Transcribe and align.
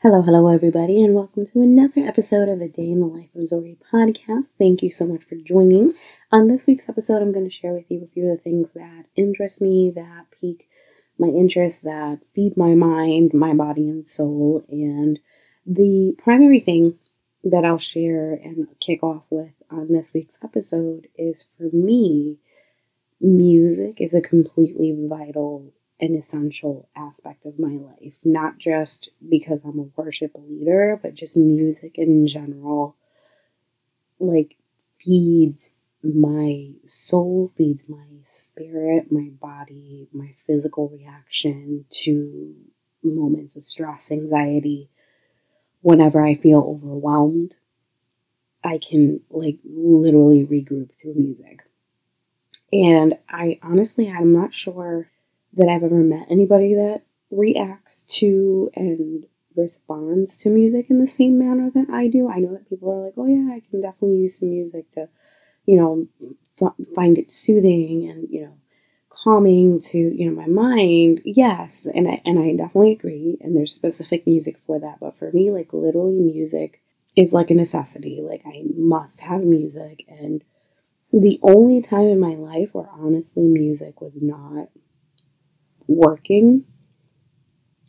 Hello, 0.00 0.22
hello, 0.22 0.46
everybody, 0.46 1.02
and 1.02 1.12
welcome 1.12 1.44
to 1.44 1.60
another 1.60 2.06
episode 2.06 2.48
of 2.48 2.60
A 2.60 2.68
Day 2.68 2.92
in 2.92 3.00
the 3.00 3.06
Life 3.06 3.30
of 3.34 3.50
Zory 3.50 3.76
podcast. 3.92 4.46
Thank 4.56 4.84
you 4.84 4.92
so 4.92 5.04
much 5.04 5.22
for 5.28 5.34
joining. 5.34 5.92
On 6.30 6.46
this 6.46 6.60
week's 6.68 6.88
episode, 6.88 7.20
I'm 7.20 7.32
going 7.32 7.50
to 7.50 7.56
share 7.56 7.72
with 7.72 7.86
you 7.88 8.04
a 8.04 8.14
few 8.14 8.30
of 8.30 8.36
the 8.36 8.42
things 8.44 8.68
that 8.76 9.06
interest 9.16 9.60
me, 9.60 9.90
that 9.96 10.26
pique 10.40 10.68
my 11.18 11.26
interest, 11.26 11.78
that 11.82 12.20
feed 12.32 12.56
my 12.56 12.76
mind, 12.76 13.34
my 13.34 13.54
body, 13.54 13.88
and 13.88 14.08
soul. 14.08 14.64
And 14.68 15.18
the 15.66 16.14
primary 16.22 16.60
thing 16.60 16.96
that 17.42 17.64
I'll 17.64 17.80
share 17.80 18.34
and 18.34 18.68
kick 18.78 19.02
off 19.02 19.24
with 19.30 19.50
on 19.68 19.92
this 19.92 20.06
week's 20.14 20.34
episode 20.44 21.08
is 21.16 21.42
for 21.56 21.74
me, 21.74 22.38
music 23.20 24.00
is 24.00 24.14
a 24.14 24.20
completely 24.20 24.94
vital 25.08 25.72
an 26.00 26.14
essential 26.14 26.88
aspect 26.94 27.44
of 27.44 27.58
my 27.58 27.76
life, 27.76 28.14
not 28.24 28.58
just 28.58 29.10
because 29.28 29.60
I'm 29.64 29.78
a 29.78 30.00
worship 30.00 30.32
leader, 30.34 30.98
but 31.02 31.14
just 31.14 31.36
music 31.36 31.98
in 31.98 32.28
general, 32.28 32.96
like, 34.20 34.56
feeds 35.04 35.60
my 36.02 36.70
soul, 36.86 37.52
feeds 37.56 37.82
my 37.88 38.06
spirit, 38.44 39.10
my 39.10 39.30
body, 39.40 40.08
my 40.12 40.34
physical 40.46 40.88
reaction 40.88 41.84
to 42.04 42.54
moments 43.02 43.56
of 43.56 43.64
stress, 43.66 44.02
anxiety. 44.10 44.90
Whenever 45.80 46.24
I 46.24 46.36
feel 46.36 46.60
overwhelmed, 46.60 47.54
I 48.64 48.78
can, 48.78 49.20
like, 49.30 49.58
literally 49.64 50.46
regroup 50.46 50.90
through 51.00 51.14
music. 51.14 51.60
And 52.72 53.16
I 53.28 53.58
honestly, 53.62 54.10
I'm 54.10 54.32
not 54.32 54.52
sure 54.52 55.08
that 55.58 55.68
I've 55.68 55.84
ever 55.84 55.96
met 55.96 56.28
anybody 56.30 56.74
that 56.76 57.02
reacts 57.30 57.94
to 58.20 58.70
and 58.74 59.26
responds 59.56 60.30
to 60.40 60.50
music 60.50 60.86
in 60.90 61.04
the 61.04 61.12
same 61.18 61.38
manner 61.38 61.70
that 61.74 61.90
I 61.90 62.08
do. 62.08 62.28
I 62.30 62.38
know 62.40 62.52
that 62.52 62.68
people 62.68 62.90
are 62.92 63.04
like, 63.06 63.14
oh 63.18 63.26
yeah, 63.26 63.54
I 63.54 63.62
can 63.70 63.82
definitely 63.82 64.18
use 64.18 64.38
some 64.38 64.50
music 64.50 64.90
to, 64.94 65.08
you 65.66 65.76
know, 65.76 66.08
f- 66.60 66.74
find 66.94 67.18
it 67.18 67.30
soothing 67.32 68.08
and 68.10 68.28
you 68.30 68.42
know, 68.42 68.54
calming 69.10 69.82
to 69.82 69.98
you 69.98 70.30
know 70.30 70.36
my 70.36 70.46
mind. 70.48 71.22
Yes, 71.24 71.70
and 71.94 72.08
I 72.08 72.22
and 72.24 72.38
I 72.38 72.52
definitely 72.54 72.92
agree. 72.92 73.38
And 73.40 73.56
there's 73.56 73.72
specific 73.74 74.26
music 74.26 74.56
for 74.66 74.78
that, 74.80 75.00
but 75.00 75.18
for 75.18 75.30
me, 75.32 75.50
like 75.50 75.72
literally, 75.72 76.18
music 76.20 76.80
is 77.16 77.32
like 77.32 77.50
a 77.50 77.54
necessity. 77.54 78.20
Like 78.22 78.42
I 78.46 78.64
must 78.76 79.20
have 79.20 79.42
music, 79.42 80.04
and 80.08 80.42
the 81.12 81.38
only 81.42 81.82
time 81.82 82.08
in 82.08 82.20
my 82.20 82.34
life 82.34 82.70
where 82.74 82.88
honestly 82.92 83.44
music 83.48 84.00
was 84.00 84.12
not 84.20 84.68
working 85.88 86.64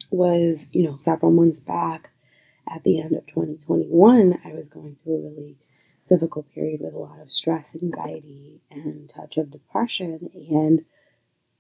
was, 0.09 0.57
you 0.71 0.83
know, 0.83 0.97
several 1.05 1.31
months 1.31 1.59
back 1.59 2.09
at 2.67 2.83
the 2.83 2.99
end 2.99 3.15
of 3.15 3.25
2021, 3.27 4.39
I 4.43 4.53
was 4.53 4.67
going 4.69 4.97
through 5.03 5.15
a 5.15 5.29
really 5.29 5.57
difficult 6.09 6.49
period 6.53 6.81
with 6.81 6.93
a 6.93 6.97
lot 6.97 7.19
of 7.21 7.31
stress, 7.31 7.65
anxiety, 7.81 8.61
and 8.71 9.09
touch 9.09 9.37
of 9.37 9.51
depression. 9.51 10.29
And 10.33 10.81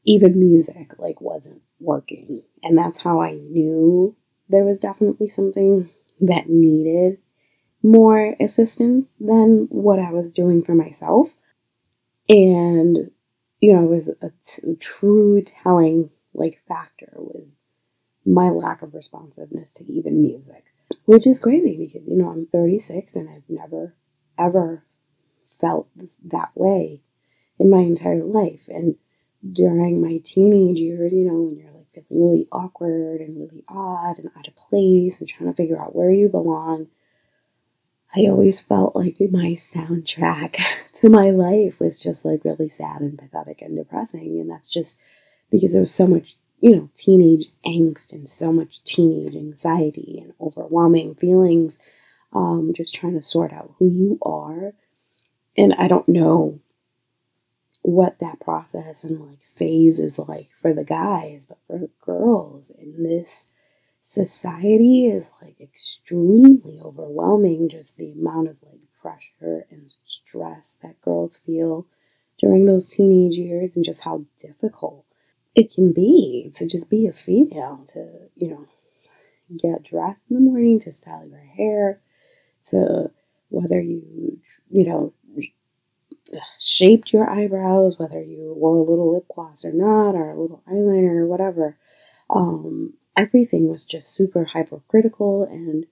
even 0.05 0.39
music 0.39 0.93
like 0.97 1.21
wasn't 1.21 1.61
working. 1.79 2.43
And 2.63 2.77
that's 2.77 2.97
how 2.97 3.21
I 3.21 3.33
knew 3.33 4.15
there 4.49 4.63
was 4.63 4.79
definitely 4.79 5.29
something 5.29 5.89
that 6.21 6.49
needed 6.49 7.19
more 7.83 8.35
assistance 8.39 9.05
than 9.19 9.67
what 9.69 9.99
I 9.99 10.11
was 10.11 10.31
doing 10.33 10.63
for 10.63 10.73
myself. 10.73 11.27
And, 12.27 13.11
you 13.59 13.73
know, 13.73 13.83
it 13.83 14.05
was 14.05 14.09
a, 14.21 14.31
true 14.79 15.43
telling 15.63 16.09
like 16.33 16.61
factor 16.67 17.11
was 17.15 17.47
my 18.25 18.49
lack 18.49 18.81
of 18.81 18.93
responsiveness 18.93 19.69
to 19.77 19.91
even 19.91 20.21
music, 20.21 20.63
which 21.05 21.25
is 21.25 21.39
crazy 21.39 21.77
because 21.77 22.07
you 22.07 22.17
know 22.17 22.29
I'm 22.29 22.47
36 22.51 23.11
and 23.15 23.29
I've 23.29 23.49
never 23.49 23.95
ever 24.37 24.83
felt 25.59 25.87
that 26.31 26.51
way 26.55 27.01
in 27.59 27.69
my 27.69 27.79
entire 27.81 28.23
life. 28.23 28.61
And 28.67 28.95
during 29.51 30.01
my 30.01 30.21
teenage 30.33 30.77
years, 30.77 31.13
you 31.13 31.25
know, 31.25 31.41
when 31.41 31.57
you're 31.57 31.71
like 31.71 31.87
feeling 31.93 32.23
really 32.23 32.47
awkward 32.51 33.21
and 33.21 33.37
really 33.37 33.63
odd 33.67 34.19
and 34.19 34.29
out 34.37 34.47
of 34.47 34.55
place 34.55 35.13
and 35.19 35.27
trying 35.27 35.49
to 35.49 35.55
figure 35.55 35.79
out 35.79 35.95
where 35.95 36.11
you 36.11 36.29
belong, 36.29 36.87
I 38.15 38.21
always 38.21 38.61
felt 38.61 38.95
like 38.95 39.17
my 39.31 39.59
soundtrack 39.73 40.55
to 41.01 41.09
my 41.09 41.29
life 41.29 41.79
was 41.79 41.99
just 41.99 42.25
like 42.25 42.43
really 42.43 42.71
sad 42.77 43.01
and 43.01 43.17
pathetic 43.17 43.61
and 43.61 43.77
depressing. 43.77 44.39
And 44.39 44.49
that's 44.49 44.69
just 44.69 44.95
because 45.51 45.71
there 45.71 45.81
was 45.81 45.93
so 45.93 46.07
much, 46.07 46.35
you 46.61 46.75
know, 46.75 46.89
teenage 46.97 47.47
angst 47.65 48.11
and 48.11 48.29
so 48.29 48.51
much 48.51 48.83
teenage 48.85 49.35
anxiety 49.35 50.19
and 50.21 50.33
overwhelming 50.39 51.15
feelings, 51.15 51.73
um, 52.33 52.73
just 52.75 52.93
trying 52.93 53.19
to 53.19 53.27
sort 53.27 53.53
out 53.53 53.73
who 53.77 53.89
you 53.89 54.19
are. 54.21 54.73
And 55.57 55.73
I 55.73 55.87
don't 55.87 56.07
know 56.07 56.59
what 57.81 58.19
that 58.19 58.39
process 58.39 58.95
and 59.03 59.19
like 59.19 59.39
phase 59.57 59.99
is 59.99 60.17
like 60.17 60.49
for 60.61 60.73
the 60.73 60.83
guys, 60.83 61.43
but 61.47 61.57
for 61.67 61.89
girls 62.05 62.65
in 62.77 63.03
this 63.03 63.27
society 64.13 65.07
is 65.07 65.23
like 65.41 65.59
extremely 65.61 66.79
overwhelming 66.81 67.69
just 67.69 67.95
the 67.97 68.11
amount 68.11 68.49
of 68.49 68.57
like 68.63 68.79
pressure 69.01 69.65
and 69.69 69.91
stress 70.27 70.63
that 70.81 70.99
girls 71.01 71.33
feel 71.45 71.85
during 72.39 72.65
those 72.65 72.87
teenage 72.87 73.37
years 73.37 73.71
and 73.75 73.85
just 73.85 73.99
how 73.99 74.23
difficult 74.41 75.05
it 75.55 75.73
can 75.73 75.93
be 75.93 76.53
to 76.57 76.67
just 76.67 76.89
be 76.89 77.07
a 77.07 77.13
female, 77.13 77.87
to, 77.93 78.07
you 78.35 78.49
know, 78.49 78.65
get 79.61 79.83
dressed 79.83 80.21
in 80.29 80.35
the 80.35 80.41
morning, 80.41 80.79
to 80.81 80.93
style 81.01 81.27
your 81.27 81.39
hair, 81.39 82.01
to 82.69 83.11
whether 83.49 83.79
you, 83.81 84.39
you 84.69 84.85
know, 84.87 85.13
shaped 86.59 87.11
your 87.13 87.29
eyebrows, 87.29 87.95
whether 87.97 88.21
you 88.21 88.53
wore 88.55 88.77
a 88.77 88.89
little 88.89 89.13
lip 89.13 89.25
gloss 89.33 89.65
or 89.65 89.73
not, 89.73 90.11
or 90.15 90.31
a 90.31 90.39
little 90.41 90.63
eyeliner 90.67 91.21
or 91.21 91.27
whatever. 91.27 91.77
Um, 92.29 92.93
everything 93.17 93.67
was 93.69 93.85
just 93.85 94.15
super 94.15 94.45
hypercritical 94.45 95.43
and 95.43 95.85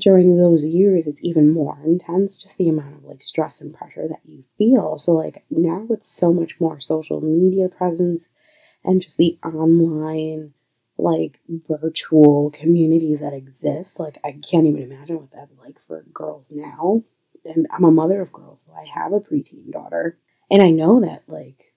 during 0.00 0.36
those 0.36 0.62
years 0.64 1.06
it's 1.06 1.18
even 1.22 1.52
more 1.52 1.78
intense 1.84 2.36
just 2.36 2.56
the 2.58 2.68
amount 2.68 2.96
of 2.96 3.04
like 3.04 3.22
stress 3.22 3.60
and 3.60 3.74
pressure 3.74 4.08
that 4.08 4.20
you 4.24 4.44
feel 4.58 4.98
so 4.98 5.12
like 5.12 5.44
now 5.50 5.84
with 5.88 6.00
so 6.18 6.32
much 6.32 6.54
more 6.60 6.80
social 6.80 7.20
media 7.20 7.68
presence 7.68 8.22
and 8.84 9.02
just 9.02 9.16
the 9.16 9.38
online 9.44 10.52
like 10.96 11.40
virtual 11.68 12.50
communities 12.50 13.20
that 13.20 13.32
exist. 13.32 13.90
Like 13.98 14.18
I 14.24 14.32
can't 14.32 14.66
even 14.66 14.82
imagine 14.82 15.16
what 15.16 15.30
that's 15.32 15.52
like 15.58 15.76
for 15.86 16.04
girls 16.12 16.46
now. 16.50 17.02
And 17.44 17.66
I'm 17.70 17.84
a 17.84 17.90
mother 17.90 18.22
of 18.22 18.32
girls, 18.32 18.60
so 18.66 18.72
I 18.72 18.86
have 18.94 19.12
a 19.12 19.20
preteen 19.20 19.70
daughter. 19.72 20.18
And 20.50 20.62
I 20.62 20.70
know 20.70 21.00
that 21.00 21.24
like 21.26 21.72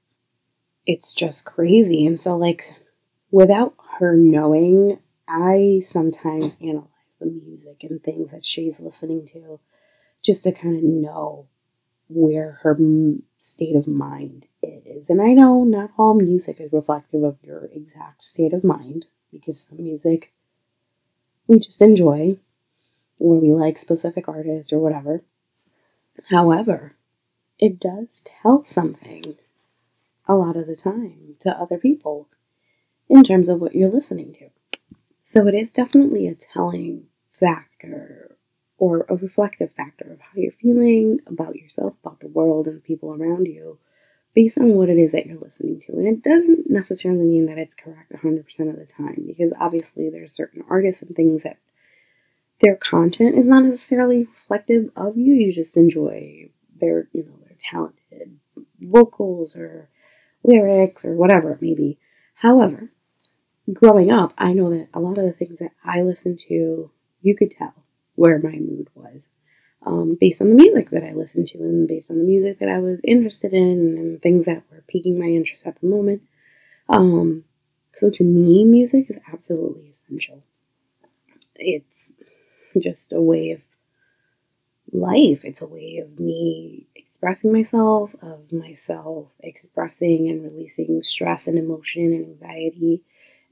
it's 0.86 1.14
just 1.14 1.44
crazy. 1.44 2.06
And 2.06 2.22
so 2.22 2.38
like 2.38 2.64
without 3.32 3.76
her 4.00 4.16
knowing, 4.16 5.00
I 5.28 5.82
sometimes 5.92 6.54
analyze 6.62 6.88
the 7.20 7.26
music 7.26 7.84
and 7.84 8.02
things 8.02 8.32
that 8.32 8.44
she's 8.44 8.74
listening 8.80 9.28
to 9.34 9.60
just 10.24 10.44
to 10.44 10.52
kind 10.52 10.78
of 10.78 10.84
know 10.84 11.48
where 12.08 12.60
her 12.62 12.78
state 13.54 13.76
of 13.76 13.88
mind 13.88 14.46
is. 14.64 15.10
And 15.10 15.22
I 15.22 15.34
know 15.34 15.64
not 15.64 15.92
all 15.98 16.14
music 16.14 16.60
is 16.60 16.74
reflective 16.74 17.24
of 17.24 17.38
your 17.44 17.66
exact 17.66 18.24
state 18.24 18.54
of 18.54 18.64
mind 18.64 19.06
because 19.32 19.58
some 19.70 19.84
music 19.84 20.34
we 21.48 21.60
just 21.60 21.82
enjoy 21.82 22.38
or 23.20 23.40
we 23.40 23.54
like 23.54 23.80
specific 23.80 24.28
artists 24.28 24.74
or 24.74 24.80
whatever. 24.80 25.24
However, 26.30 26.96
it 27.60 27.80
does 27.80 28.08
tell 28.42 28.66
something 28.74 29.36
a 30.28 30.36
lot 30.36 30.58
of 30.58 30.68
the 30.68 30.76
time 30.76 31.36
to 31.42 31.50
other 31.50 31.78
people 31.78 32.28
in 33.10 33.24
terms 33.24 33.48
of 33.50 33.62
what 33.62 33.76
you're 33.76 33.90
listening 33.90 34.34
to. 34.34 34.50
So 35.34 35.48
it 35.48 35.56
is 35.56 35.70
definitely 35.74 36.28
a 36.28 36.36
telling 36.54 37.08
factor 37.40 38.36
or 38.78 39.06
a 39.10 39.16
reflective 39.16 39.72
factor 39.76 40.12
of 40.12 40.20
how 40.20 40.34
you're 40.36 40.52
feeling 40.52 41.20
about 41.28 41.56
yourself, 41.56 41.94
about 42.04 42.20
the 42.20 42.28
world, 42.28 42.68
and 42.68 42.78
the 42.78 42.82
people 42.82 43.14
around 43.14 43.46
you 43.46 43.80
based 44.36 44.58
on 44.58 44.76
what 44.76 44.90
it 44.90 44.98
is 44.98 45.12
that 45.12 45.26
you're 45.26 45.40
listening 45.40 45.82
to. 45.88 45.94
And 45.94 46.08
it 46.08 46.24
doesn't 46.24 46.70
necessarily 46.70 47.24
mean 47.24 47.48
that 47.48 47.58
it's 47.58 47.74
correct 47.74 48.12
100% 48.12 48.40
of 48.70 48.76
the 48.76 48.88
time 48.98 49.26
because 49.26 49.52
obviously 49.60 50.10
there's 50.10 50.32
certain 50.36 50.64
artists 50.70 51.02
and 51.02 51.16
things 51.16 51.42
that 51.44 51.58
their 52.62 52.78
content 52.78 53.38
is 53.38 53.46
not 53.46 53.64
necessarily 53.64 54.28
reflective 54.42 54.92
of 54.96 55.18
you. 55.18 55.34
You 55.34 55.54
just 55.54 55.76
enjoy 55.76 56.50
their, 56.80 57.08
you 57.14 57.24
know, 57.24 57.38
their 57.42 57.58
talented 57.72 58.38
vocals 58.80 59.56
or 59.56 59.90
lyrics 60.44 61.04
or 61.04 61.14
whatever 61.16 61.52
it 61.52 61.62
may 61.62 61.76
be. 61.76 62.00
However, 62.36 62.92
growing 63.72 64.12
up, 64.12 64.34
I 64.38 64.54
know 64.54 64.72
that 64.72 64.90
a 64.94 65.00
lot 65.00 65.18
of 65.18 65.26
the 65.26 65.34
things 65.34 65.60
that 65.60 65.72
I 65.84 66.02
listened 66.02 66.40
to, 66.48 66.92
you 67.22 67.36
could 67.36 67.54
tell 67.58 67.74
where 68.16 68.40
my 68.40 68.52
mood 68.52 68.90
was. 68.96 69.22
Um, 69.86 70.18
based 70.20 70.42
on 70.42 70.50
the 70.50 70.56
music 70.56 70.90
that 70.90 71.04
I 71.04 71.14
listened 71.14 71.48
to 71.50 71.60
and 71.60 71.88
based 71.88 72.10
on 72.10 72.18
the 72.18 72.24
music 72.24 72.60
that 72.60 72.68
I 72.68 72.80
was 72.80 73.00
interested 73.04 73.54
in 73.54 73.98
and 73.98 74.22
things 74.22 74.46
that 74.46 74.64
were 74.72 74.84
piquing 74.88 75.20
my 75.20 75.28
interest 75.28 75.64
at 75.66 75.80
the 75.80 75.88
moment. 75.88 76.24
Um, 76.90 77.46
so 77.96 78.10
to 78.10 78.24
me, 78.24 78.66
music 78.66 79.10
is 79.10 79.18
absolutely 79.32 79.96
essential. 80.04 80.44
It's 81.56 81.86
just 82.82 83.14
a 83.14 83.22
way 83.22 83.52
of 83.52 83.62
life. 84.92 85.42
It's 85.44 85.62
a 85.62 85.68
way 85.68 85.98
of 86.04 86.20
me 86.20 86.88
expressing 86.96 87.52
myself, 87.52 88.12
of 88.22 88.52
myself 88.52 89.28
expressing 89.40 90.30
and 90.30 90.44
releasing 90.44 91.02
stress 91.04 91.42
and 91.48 91.58
emotion 91.58 92.14
and 92.14 92.26
anxiety. 92.26 93.04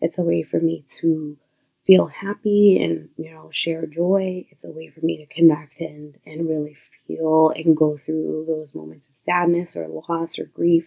It's 0.01 0.17
a 0.17 0.23
way 0.23 0.43
for 0.43 0.59
me 0.59 0.85
to 1.01 1.37
feel 1.85 2.07
happy 2.07 2.79
and 2.81 3.09
you 3.17 3.31
know 3.31 3.49
share 3.53 3.85
joy. 3.85 4.45
It's 4.49 4.63
a 4.63 4.71
way 4.71 4.89
for 4.89 5.05
me 5.05 5.17
to 5.17 5.33
connect 5.33 5.79
and 5.79 6.15
and 6.25 6.49
really 6.49 6.77
feel 7.07 7.51
and 7.55 7.77
go 7.77 7.97
through 8.05 8.45
those 8.47 8.73
moments 8.73 9.07
of 9.07 9.13
sadness 9.25 9.75
or 9.75 9.87
loss 9.87 10.39
or 10.39 10.45
grief. 10.45 10.85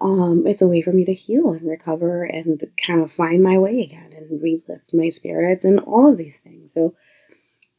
Um, 0.00 0.44
it's 0.46 0.62
a 0.62 0.66
way 0.66 0.80
for 0.80 0.92
me 0.92 1.04
to 1.04 1.14
heal 1.14 1.50
and 1.52 1.68
recover 1.68 2.24
and 2.24 2.62
kind 2.86 3.02
of 3.02 3.12
find 3.12 3.42
my 3.42 3.58
way 3.58 3.82
again 3.82 4.12
and 4.16 4.40
relift 4.40 4.94
my 4.94 5.10
spirits 5.10 5.64
and 5.64 5.80
all 5.80 6.10
of 6.10 6.16
these 6.16 6.36
things. 6.42 6.70
So 6.72 6.94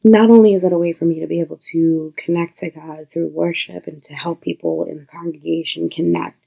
not 0.04 0.30
only 0.30 0.54
is 0.54 0.62
it 0.62 0.72
a 0.72 0.78
way 0.78 0.92
for 0.92 1.04
me 1.04 1.20
to 1.20 1.26
be 1.26 1.40
able 1.40 1.60
to 1.72 2.14
connect 2.16 2.60
to 2.60 2.70
God 2.70 3.08
through 3.12 3.28
worship 3.28 3.86
and 3.86 4.02
to 4.04 4.12
help 4.12 4.40
people 4.40 4.86
in 4.88 4.98
the 4.98 5.06
congregation 5.06 5.90
connect, 5.90 6.38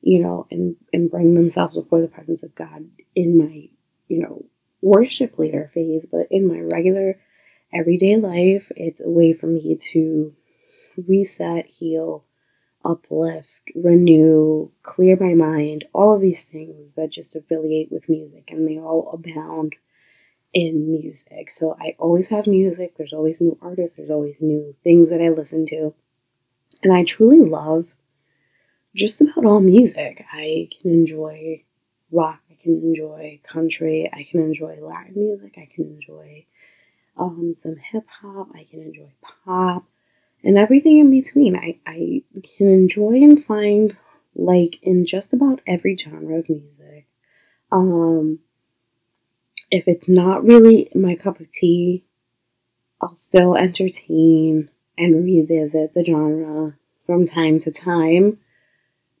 you 0.00 0.20
know, 0.20 0.46
and, 0.50 0.76
and 0.92 1.10
bring 1.10 1.34
themselves 1.34 1.76
before 1.76 2.00
the 2.00 2.08
presence 2.08 2.42
of 2.42 2.54
God 2.54 2.88
in 3.14 3.38
my, 3.38 3.68
you 4.08 4.22
know, 4.22 4.44
worship 4.80 5.38
leader 5.38 5.70
phase, 5.74 6.06
but 6.10 6.28
in 6.30 6.46
my 6.46 6.60
regular 6.60 7.18
everyday 7.72 8.16
life, 8.16 8.70
it's 8.76 9.00
a 9.00 9.08
way 9.08 9.32
for 9.32 9.46
me 9.46 9.78
to 9.92 10.34
reset, 11.06 11.66
heal, 11.66 12.24
uplift, 12.84 13.48
renew, 13.74 14.70
clear 14.82 15.16
my 15.18 15.34
mind, 15.34 15.84
all 15.92 16.14
of 16.14 16.20
these 16.20 16.40
things 16.50 16.92
that 16.96 17.10
just 17.10 17.34
affiliate 17.34 17.90
with 17.90 18.08
music 18.08 18.48
and 18.48 18.66
they 18.66 18.78
all 18.78 19.10
abound 19.12 19.74
in 20.54 20.90
music. 20.90 21.52
So 21.56 21.76
I 21.78 21.94
always 21.98 22.26
have 22.28 22.46
music, 22.46 22.96
there's 22.96 23.12
always 23.12 23.40
new 23.40 23.58
artists, 23.60 23.96
there's 23.96 24.10
always 24.10 24.36
new 24.40 24.74
things 24.82 25.10
that 25.10 25.20
I 25.20 25.28
listen 25.28 25.66
to. 25.66 25.94
And 26.82 26.92
I 26.92 27.04
truly 27.04 27.40
love 27.40 27.86
just 28.94 29.20
about 29.20 29.44
all 29.44 29.60
music. 29.60 30.24
I 30.32 30.68
can 30.80 30.92
enjoy 30.92 31.64
rock, 32.10 32.40
I 32.50 32.54
can 32.62 32.80
enjoy 32.82 33.40
country, 33.50 34.10
I 34.12 34.26
can 34.30 34.40
enjoy 34.40 34.78
Latin 34.80 35.14
music, 35.16 35.54
I 35.56 35.68
can 35.74 35.84
enjoy 35.84 36.46
um, 37.16 37.56
some 37.62 37.76
hip 37.76 38.04
hop, 38.20 38.48
I 38.54 38.66
can 38.70 38.80
enjoy 38.80 39.10
pop, 39.20 39.84
and 40.42 40.56
everything 40.56 40.98
in 40.98 41.10
between. 41.10 41.56
I, 41.56 41.78
I 41.86 42.22
can 42.56 42.68
enjoy 42.68 43.14
and 43.14 43.44
find 43.44 43.96
like 44.34 44.78
in 44.82 45.06
just 45.06 45.32
about 45.32 45.60
every 45.66 45.96
genre 45.96 46.38
of 46.38 46.48
music. 46.48 47.06
Um, 47.72 48.38
if 49.70 49.84
it's 49.86 50.08
not 50.08 50.44
really 50.44 50.90
my 50.94 51.16
cup 51.16 51.40
of 51.40 51.46
tea, 51.52 52.04
I'll 53.00 53.16
still 53.16 53.56
entertain 53.56 54.70
and 54.96 55.24
revisit 55.24 55.94
the 55.94 56.04
genre 56.04 56.76
from 57.06 57.26
time 57.26 57.60
to 57.62 57.70
time 57.70 58.38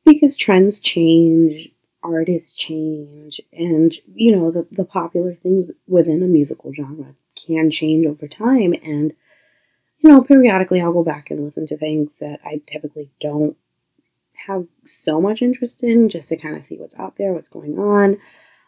because 0.04 0.36
trends 0.36 0.78
change, 0.78 1.70
artists 2.02 2.52
change, 2.56 3.40
and 3.52 3.94
you 4.14 4.36
know, 4.36 4.50
the, 4.50 4.66
the 4.70 4.84
popular 4.84 5.34
things 5.34 5.66
within 5.86 6.22
a 6.22 6.26
musical 6.26 6.72
genre 6.74 7.14
can 7.46 7.70
change 7.70 8.06
over 8.06 8.28
time. 8.28 8.72
And 8.72 9.12
you 9.98 10.10
know, 10.10 10.22
periodically 10.22 10.80
I'll 10.80 10.92
go 10.92 11.04
back 11.04 11.30
and 11.30 11.44
listen 11.44 11.66
to 11.68 11.76
things 11.76 12.10
that 12.20 12.38
I 12.44 12.62
typically 12.70 13.10
don't 13.20 13.56
have 14.46 14.66
so 15.04 15.20
much 15.20 15.42
interest 15.42 15.76
in 15.82 16.08
just 16.10 16.28
to 16.28 16.36
kind 16.36 16.56
of 16.56 16.62
see 16.68 16.76
what's 16.76 16.94
out 16.94 17.14
there, 17.18 17.32
what's 17.32 17.48
going 17.48 17.78
on. 17.78 18.18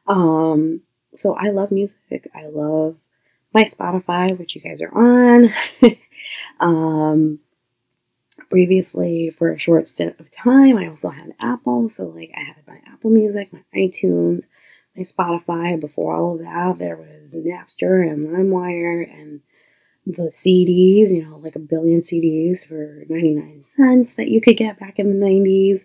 Um, 0.07 0.83
so 1.23 1.35
I 1.35 1.51
love 1.51 1.71
music. 1.71 2.31
I 2.35 2.47
love 2.53 2.97
my 3.55 3.65
Spotify, 3.79 4.37
which 4.39 4.55
you 4.55 4.61
guys 4.61 4.81
are 4.81 4.97
on. 4.97 5.53
um, 6.61 7.39
previously, 8.51 9.35
for 9.39 9.53
a 9.53 9.59
short 9.59 9.89
stint 9.89 10.19
of 10.19 10.27
time, 10.35 10.77
I 10.77 10.89
also 10.89 11.09
had 11.09 11.35
Apple. 11.41 11.91
So, 11.97 12.05
like, 12.05 12.31
I 12.37 12.41
had 12.43 12.67
my 12.67 12.81
Apple 12.93 13.11
Music, 13.11 13.53
my 13.53 13.63
iTunes, 13.75 14.43
my 14.97 15.05
Spotify. 15.05 15.81
Before 15.81 16.15
all 16.15 16.35
of 16.35 16.41
that, 16.41 16.79
there 16.79 16.97
was 16.97 17.33
Napster 17.33 18.07
and 18.07 18.29
LimeWire 18.29 19.09
and 19.11 19.41
the 20.07 20.33
CDs, 20.45 21.11
you 21.11 21.27
know, 21.27 21.37
like 21.37 21.57
a 21.57 21.61
billion 21.61 22.03
CDs 22.03 22.67
for 22.67 23.05
99 23.09 23.65
cents 23.77 24.13
that 24.17 24.29
you 24.29 24.41
could 24.41 24.57
get 24.57 24.81
back 24.81 24.99
in 24.99 25.19
the 25.19 25.25
90s. 25.27 25.83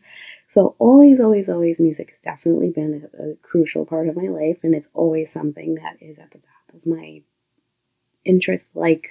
So 0.53 0.75
always, 0.79 1.19
always, 1.19 1.49
always, 1.49 1.79
music 1.79 2.11
has 2.11 2.35
definitely 2.37 2.69
been 2.69 3.09
a, 3.13 3.31
a, 3.31 3.35
crucial 3.43 3.85
part 3.85 4.07
of 4.07 4.15
my 4.15 4.29
life, 4.29 4.59
and 4.63 4.73
it's 4.73 4.87
always 4.93 5.27
something 5.33 5.75
that 5.75 5.97
is 5.99 6.17
at 6.17 6.31
the 6.31 6.37
top 6.37 6.75
of 6.75 6.85
my 6.85 7.21
interest, 8.23 8.63
likes, 8.73 9.09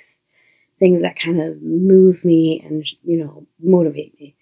things 0.84 1.00
that 1.02 1.18
kind 1.18 1.40
of 1.40 1.62
move 1.62 2.22
me 2.24 2.62
and 2.62 2.86
you 3.02 3.24
know 3.24 3.46
motivate 3.58 4.20
me. 4.20 4.36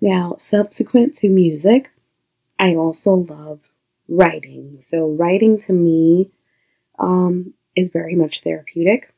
Now, 0.00 0.36
subsequent 0.50 1.16
to 1.18 1.28
music, 1.28 1.90
I 2.58 2.74
also 2.74 3.10
love 3.28 3.60
writing. 4.06 4.84
So 4.90 5.08
writing 5.08 5.62
to 5.66 5.72
me 5.72 6.30
um, 6.98 7.54
is 7.74 7.88
very 7.90 8.14
much 8.14 8.42
therapeutic. 8.44 9.12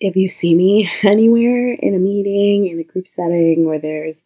If 0.00 0.16
you 0.16 0.28
see 0.28 0.54
me 0.54 0.88
anywhere 1.02 1.72
in 1.72 1.94
a 1.94 1.98
meeting, 1.98 2.68
in 2.68 2.78
a 2.78 2.84
group 2.84 3.06
setting 3.16 3.64
where 3.64 3.80
there's 3.80 4.16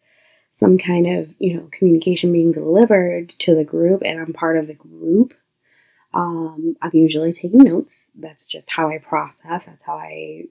some 0.59 0.77
kind 0.77 1.19
of 1.19 1.29
you 1.39 1.55
know 1.55 1.69
communication 1.71 2.33
being 2.33 2.51
delivered 2.51 3.33
to 3.39 3.55
the 3.55 3.63
group 3.63 4.01
and 4.03 4.19
i'm 4.19 4.33
part 4.33 4.57
of 4.57 4.67
the 4.67 4.73
group 4.73 5.33
um, 6.13 6.75
i'm 6.81 6.91
usually 6.93 7.31
taking 7.31 7.59
notes 7.59 7.93
that's 8.13 8.45
just 8.45 8.67
how 8.69 8.89
i 8.89 8.97
process 8.97 9.63
that's 9.65 9.81
how 9.85 9.95
i 9.95 10.43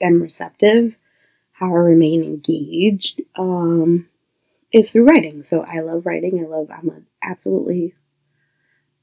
am 0.00 0.22
receptive 0.22 0.94
how 1.52 1.66
i 1.66 1.78
remain 1.78 2.22
engaged 2.22 3.20
um, 3.36 4.08
is 4.72 4.90
through 4.90 5.04
writing. 5.04 5.44
So 5.48 5.60
i 5.60 5.80
love 5.80 6.06
writing. 6.06 6.44
I 6.44 6.48
love 6.48 6.68
i'm 6.70 7.06
absolutely 7.22 7.94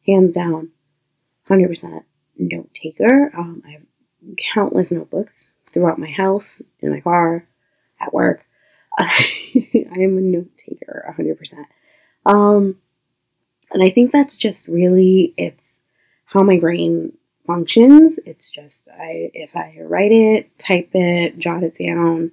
hands 0.06 0.34
down 0.34 0.70
100% 1.50 2.04
note 2.38 2.70
taker. 2.82 3.32
Um, 3.38 3.64
i 3.66 3.72
have 3.72 3.82
countless 4.54 4.92
notebooks 4.92 5.34
throughout 5.74 6.00
my 6.00 6.10
house 6.10 6.46
in 6.80 6.92
my 6.92 7.02
car 7.02 7.48
at 8.00 8.14
work. 8.14 8.42
I 8.98 9.26
am 9.54 10.18
a 10.18 10.22
note 10.22 10.52
taker, 10.68 11.14
100%. 11.20 11.66
Um, 12.26 12.78
and 13.72 13.84
I 13.84 13.90
think 13.90 14.12
that's 14.12 14.38
just 14.38 14.60
really, 14.68 15.34
it's 15.38 15.62
how 16.26 16.42
my 16.44 16.60
brain 16.60 17.14
functions. 17.46 18.18
It's 18.26 18.50
just, 18.50 18.76
I, 18.88 19.32
if 19.34 19.56
I 19.56 19.78
write 19.82 20.12
it, 20.12 20.58
type 20.60 20.90
it, 20.94 21.38
jot 21.38 21.64
it 21.64 21.78
down, 21.78 22.32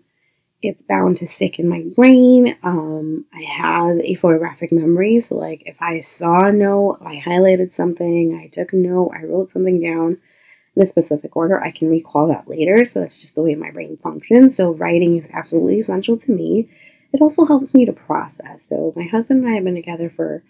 it's 0.63 0.83
bound 0.83 1.19
to 1.19 1.29
stick 1.35 1.59
in 1.59 1.69
my 1.69 1.83
brain. 1.97 2.57
Um, 2.63 3.25
I 3.35 3.43
have 3.43 3.99
a 3.99 4.15
photographic 4.15 4.73
memory, 4.73 5.25
so 5.29 5.35
like 5.35 5.63
if 5.67 5.77
I 5.81 6.03
saw 6.03 6.47
a 6.47 6.53
note, 6.53 6.99
I 7.05 7.21
highlighted 7.25 7.77
something, 7.77 8.41
I 8.43 8.49
took 8.55 8.73
a 8.73 8.77
note, 8.77 9.13
I 9.17 9.25
wrote 9.25 9.53
something 9.53 9.81
down, 9.81 10.19
in 10.77 10.87
a 10.87 10.89
specific 10.89 11.37
order, 11.37 11.61
I 11.61 11.71
can 11.71 11.91
recall 11.91 12.29
that 12.29 12.49
later. 12.49 12.89
So 12.93 13.01
that's 13.01 13.19
just 13.19 13.35
the 13.35 13.43
way 13.43 13.55
my 13.55 13.71
brain 13.71 13.99
functions. 14.03 14.57
So 14.57 14.73
writing 14.73 15.19
is 15.19 15.31
absolutely 15.33 15.81
essential 15.81 16.17
to 16.19 16.31
me. 16.31 16.71
It 17.13 17.21
also 17.21 17.45
helps 17.45 17.75
me 17.75 17.85
to 17.87 17.93
process. 17.93 18.59
So 18.69 18.93
my 18.97 19.05
husband 19.05 19.45
and 19.45 19.53
I 19.53 19.57
have 19.57 19.65
been 19.65 19.75
together 19.75 20.11
for 20.15 20.43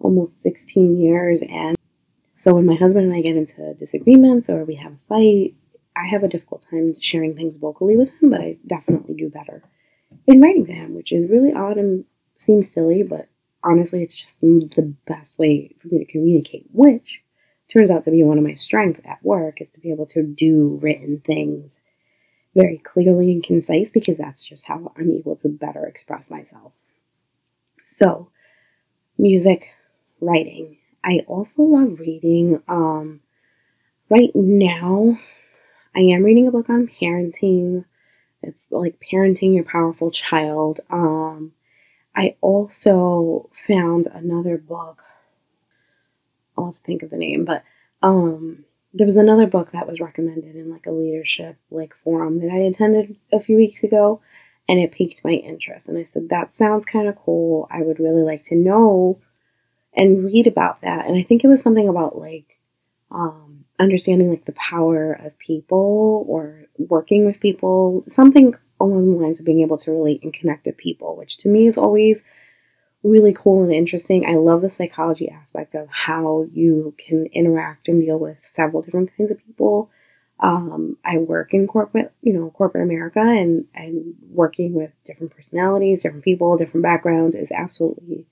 almost 0.00 0.32
16 0.42 1.00
years. 1.00 1.40
And 1.40 1.76
so 2.40 2.54
when 2.54 2.66
my 2.66 2.74
husband 2.74 3.06
and 3.06 3.14
I 3.14 3.20
get 3.20 3.36
into 3.36 3.74
disagreements 3.74 4.48
or 4.48 4.64
we 4.64 4.76
have 4.76 4.92
a 4.92 4.98
fight, 5.08 5.54
I 5.96 6.06
have 6.10 6.22
a 6.22 6.28
difficult 6.28 6.64
time 6.70 6.94
sharing 7.00 7.34
things 7.34 7.56
vocally 7.56 7.96
with 7.96 8.08
him, 8.20 8.30
but 8.30 8.40
I 8.40 8.58
definitely 8.66 9.14
do 9.14 9.28
better 9.28 9.62
in 10.26 10.40
writing 10.40 10.66
to 10.66 10.72
him, 10.72 10.94
which 10.94 11.12
is 11.12 11.28
really 11.28 11.52
odd 11.52 11.76
and 11.76 12.04
seems 12.46 12.66
silly, 12.74 13.02
but 13.02 13.28
honestly, 13.62 14.02
it's 14.02 14.16
just 14.16 14.74
the 14.76 14.94
best 15.06 15.30
way 15.38 15.74
for 15.80 15.88
me 15.88 16.04
to 16.04 16.10
communicate, 16.10 16.66
which 16.72 17.20
turns 17.72 17.90
out 17.90 18.04
to 18.04 18.10
be 18.10 18.24
one 18.24 18.38
of 18.38 18.44
my 18.44 18.54
strengths 18.54 19.00
at 19.04 19.22
work 19.22 19.60
is 19.60 19.68
to 19.74 19.80
be 19.80 19.92
able 19.92 20.06
to 20.06 20.22
do 20.22 20.78
written 20.82 21.22
things 21.24 21.70
very 22.54 22.78
clearly 22.78 23.30
and 23.30 23.44
concise 23.44 23.88
because 23.92 24.16
that's 24.18 24.44
just 24.44 24.64
how 24.64 24.92
I'm 24.96 25.10
able 25.12 25.36
to 25.36 25.48
better 25.48 25.86
express 25.86 26.28
myself. 26.28 26.72
So, 28.00 28.30
music, 29.18 29.66
writing. 30.20 30.78
I 31.04 31.20
also 31.26 31.62
love 31.62 31.98
reading. 31.98 32.62
Um, 32.68 33.20
right 34.08 34.30
now, 34.34 35.18
I 35.94 36.00
am 36.00 36.22
reading 36.22 36.46
a 36.46 36.52
book 36.52 36.68
on 36.68 36.88
parenting. 37.00 37.84
It's 38.42 38.58
like 38.70 39.00
parenting 39.12 39.54
your 39.54 39.64
powerful 39.64 40.10
child. 40.10 40.80
Um, 40.90 41.52
I 42.14 42.36
also 42.40 43.50
found 43.66 44.06
another 44.12 44.58
book 44.58 45.02
I'll 46.56 46.66
have 46.66 46.74
to 46.74 46.80
think 46.84 47.02
of 47.02 47.10
the 47.10 47.16
name, 47.16 47.44
but 47.44 47.64
um, 48.02 48.64
there 48.92 49.06
was 49.06 49.16
another 49.16 49.46
book 49.46 49.72
that 49.72 49.88
was 49.88 50.00
recommended 50.00 50.56
in 50.56 50.70
like 50.70 50.86
a 50.86 50.90
leadership 50.90 51.56
like 51.70 51.94
forum 52.04 52.40
that 52.40 52.50
I 52.50 52.58
attended 52.58 53.16
a 53.32 53.40
few 53.40 53.56
weeks 53.56 53.82
ago, 53.82 54.20
and 54.68 54.78
it 54.78 54.92
piqued 54.92 55.24
my 55.24 55.32
interest. 55.32 55.86
And 55.86 55.96
I 55.96 56.08
said 56.12 56.28
that 56.30 56.50
sounds 56.58 56.84
kind 56.90 57.08
of 57.08 57.16
cool. 57.16 57.68
I 57.70 57.82
would 57.82 58.00
really 58.00 58.22
like 58.22 58.46
to 58.48 58.56
know 58.56 59.20
and 59.94 60.24
read 60.24 60.46
about 60.46 60.82
that. 60.82 61.06
And 61.06 61.16
I 61.16 61.22
think 61.22 61.44
it 61.44 61.48
was 61.48 61.62
something 61.62 61.88
about 61.88 62.18
like 62.18 62.58
um, 63.10 63.64
understanding 63.78 64.30
like 64.30 64.44
the 64.44 64.52
power 64.52 65.12
of 65.12 65.38
people 65.38 66.24
or 66.28 66.64
working 66.78 67.26
with 67.26 67.40
people, 67.40 68.04
something 68.14 68.54
along 68.80 69.12
the 69.12 69.18
lines 69.18 69.40
of 69.40 69.46
being 69.46 69.62
able 69.62 69.78
to 69.78 69.90
relate 69.90 70.22
and 70.22 70.32
connect 70.32 70.66
with 70.66 70.76
people, 70.76 71.16
which 71.16 71.38
to 71.38 71.48
me 71.48 71.66
is 71.66 71.76
always 71.76 72.16
really 73.02 73.34
cool 73.34 73.64
and 73.64 73.72
interesting. 73.72 74.26
I 74.26 74.36
love 74.36 74.62
the 74.62 74.70
psychology 74.70 75.30
aspect 75.30 75.74
of 75.74 75.88
how 75.90 76.46
you 76.52 76.94
can 76.98 77.26
interact 77.32 77.88
and 77.88 78.00
deal 78.00 78.18
with 78.18 78.36
several 78.54 78.82
different 78.82 79.10
kinds 79.16 79.30
of 79.30 79.44
people. 79.44 79.90
Um, 80.38 80.96
I 81.04 81.18
work 81.18 81.52
in 81.52 81.66
corporate, 81.66 82.12
you 82.22 82.32
know, 82.32 82.50
corporate 82.50 82.84
America, 82.84 83.20
and 83.20 83.66
and 83.74 84.14
working 84.30 84.72
with 84.72 84.90
different 85.06 85.34
personalities, 85.36 86.02
different 86.02 86.24
people, 86.24 86.56
different 86.56 86.82
backgrounds 86.82 87.36
is 87.36 87.48
absolutely 87.50 88.26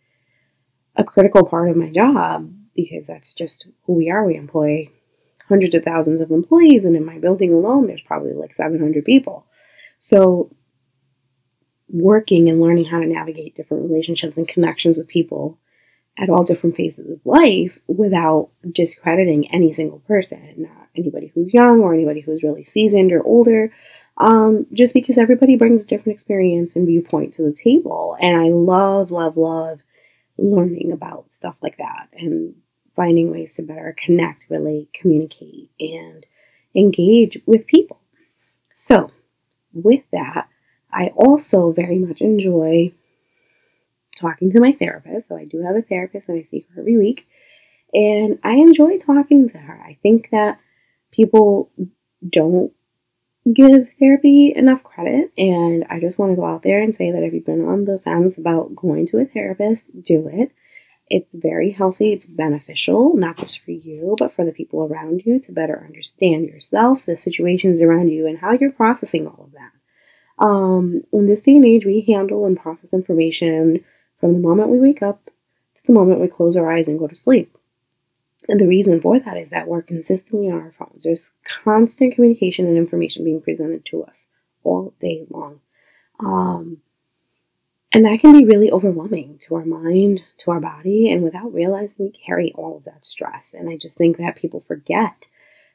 a 0.98 1.04
critical 1.04 1.46
part 1.46 1.70
of 1.70 1.76
my 1.76 1.90
job 1.90 2.52
because 2.74 3.04
that's 3.06 3.32
just 3.34 3.66
who 3.84 3.94
we 3.94 4.10
are. 4.10 4.26
We 4.26 4.36
employ 4.36 4.90
hundreds 5.48 5.74
of 5.74 5.84
thousands 5.84 6.20
of 6.20 6.30
employees, 6.30 6.84
and 6.84 6.94
in 6.94 7.06
my 7.06 7.18
building 7.18 7.52
alone, 7.52 7.86
there's 7.86 8.02
probably 8.02 8.34
like 8.34 8.54
700 8.56 9.04
people. 9.04 9.46
So 10.00 10.54
working 11.88 12.48
and 12.48 12.60
learning 12.60 12.84
how 12.84 13.00
to 13.00 13.06
navigate 13.06 13.56
different 13.56 13.88
relationships 13.88 14.36
and 14.36 14.46
connections 14.46 14.96
with 14.96 15.08
people 15.08 15.58
at 16.18 16.28
all 16.28 16.44
different 16.44 16.76
phases 16.76 17.08
of 17.10 17.20
life 17.24 17.78
without 17.86 18.50
discrediting 18.72 19.52
any 19.52 19.72
single 19.72 20.00
person, 20.00 20.54
not 20.58 20.88
anybody 20.96 21.30
who's 21.34 21.54
young 21.54 21.80
or 21.80 21.94
anybody 21.94 22.20
who's 22.20 22.42
really 22.42 22.68
seasoned 22.74 23.12
or 23.12 23.22
older. 23.24 23.72
Um, 24.18 24.66
just 24.72 24.94
because 24.94 25.16
everybody 25.16 25.54
brings 25.54 25.82
a 25.82 25.86
different 25.86 26.18
experience 26.18 26.72
and 26.74 26.88
viewpoint 26.88 27.36
to 27.36 27.42
the 27.42 27.56
table. 27.62 28.16
And 28.20 28.36
I 28.36 28.48
love, 28.48 29.12
love, 29.12 29.36
love 29.36 29.78
learning 30.38 30.92
about 30.92 31.26
stuff 31.32 31.56
like 31.62 31.76
that 31.78 32.08
and 32.12 32.54
finding 32.96 33.30
ways 33.30 33.50
to 33.56 33.62
better 33.62 33.94
connect, 34.04 34.50
relate, 34.50 34.88
communicate, 34.94 35.70
and 35.80 36.24
engage 36.74 37.38
with 37.46 37.66
people. 37.66 38.00
So, 38.88 39.10
with 39.72 40.02
that, 40.12 40.48
I 40.92 41.08
also 41.14 41.72
very 41.72 41.98
much 41.98 42.20
enjoy 42.20 42.92
talking 44.18 44.52
to 44.52 44.60
my 44.60 44.72
therapist. 44.72 45.28
So 45.28 45.36
I 45.36 45.44
do 45.44 45.62
have 45.62 45.76
a 45.76 45.82
therapist 45.82 46.28
and 46.28 46.38
I 46.38 46.48
see 46.50 46.66
her 46.74 46.80
every 46.80 46.96
week. 46.96 47.26
And 47.92 48.38
I 48.42 48.54
enjoy 48.54 48.98
talking 48.98 49.48
to 49.50 49.58
her. 49.58 49.80
I 49.80 49.98
think 50.02 50.28
that 50.32 50.58
people 51.10 51.70
don't 52.28 52.72
give 53.54 53.88
therapy 53.98 54.52
enough 54.54 54.82
credit. 54.82 55.32
And 55.36 55.84
I 55.90 56.00
just 56.00 56.18
want 56.18 56.32
to 56.32 56.36
go 56.36 56.46
out 56.46 56.62
there 56.62 56.82
and 56.82 56.94
say 56.94 57.10
that 57.12 57.22
if 57.22 57.32
you've 57.32 57.46
been 57.46 57.66
on 57.66 57.84
the 57.84 58.00
fence 58.04 58.34
about 58.38 58.74
going 58.76 59.08
to 59.08 59.18
a 59.18 59.24
therapist, 59.24 59.82
do 60.06 60.28
it. 60.32 60.52
It's 61.10 61.34
very 61.34 61.70
healthy, 61.70 62.12
it's 62.12 62.26
beneficial, 62.26 63.16
not 63.16 63.38
just 63.38 63.60
for 63.64 63.70
you, 63.70 64.14
but 64.18 64.34
for 64.34 64.44
the 64.44 64.52
people 64.52 64.84
around 64.84 65.22
you 65.24 65.40
to 65.40 65.52
better 65.52 65.82
understand 65.82 66.46
yourself, 66.46 66.98
the 67.06 67.16
situations 67.16 67.80
around 67.80 68.08
you, 68.08 68.26
and 68.26 68.38
how 68.38 68.52
you're 68.52 68.72
processing 68.72 69.26
all 69.26 69.44
of 69.44 69.52
that. 69.52 70.46
Um, 70.46 71.02
in 71.12 71.26
this 71.26 71.40
day 71.40 71.56
and 71.56 71.64
age, 71.64 71.86
we 71.86 72.04
handle 72.06 72.44
and 72.44 72.58
process 72.58 72.90
information 72.92 73.84
from 74.20 74.34
the 74.34 74.38
moment 74.38 74.68
we 74.68 74.80
wake 74.80 75.02
up 75.02 75.24
to 75.24 75.80
the 75.86 75.94
moment 75.94 76.20
we 76.20 76.28
close 76.28 76.56
our 76.56 76.70
eyes 76.70 76.86
and 76.86 76.98
go 76.98 77.06
to 77.06 77.16
sleep. 77.16 77.56
And 78.48 78.58
the 78.58 78.66
reason 78.66 79.00
for 79.00 79.20
that 79.20 79.36
is 79.36 79.50
that 79.50 79.68
we're 79.68 79.82
consistently 79.82 80.48
on 80.48 80.62
our 80.62 80.74
phones. 80.78 81.04
There's 81.04 81.24
constant 81.64 82.14
communication 82.14 82.66
and 82.66 82.78
information 82.78 83.24
being 83.24 83.42
presented 83.42 83.84
to 83.90 84.04
us 84.04 84.16
all 84.64 84.94
day 85.00 85.26
long. 85.28 85.60
Um, 86.18 86.78
and 87.92 88.04
that 88.04 88.20
can 88.20 88.32
be 88.32 88.44
really 88.44 88.70
overwhelming 88.70 89.40
to 89.48 89.54
our 89.56 89.64
mind, 89.64 90.20
to 90.44 90.50
our 90.50 90.60
body, 90.60 91.10
and 91.10 91.22
without 91.22 91.54
realizing 91.54 91.94
we 91.98 92.12
carry 92.26 92.52
all 92.54 92.76
of 92.78 92.84
that 92.84 93.04
stress. 93.04 93.42
And 93.52 93.68
I 93.68 93.76
just 93.76 93.96
think 93.96 94.18
that 94.18 94.36
people 94.36 94.64
forget 94.66 95.14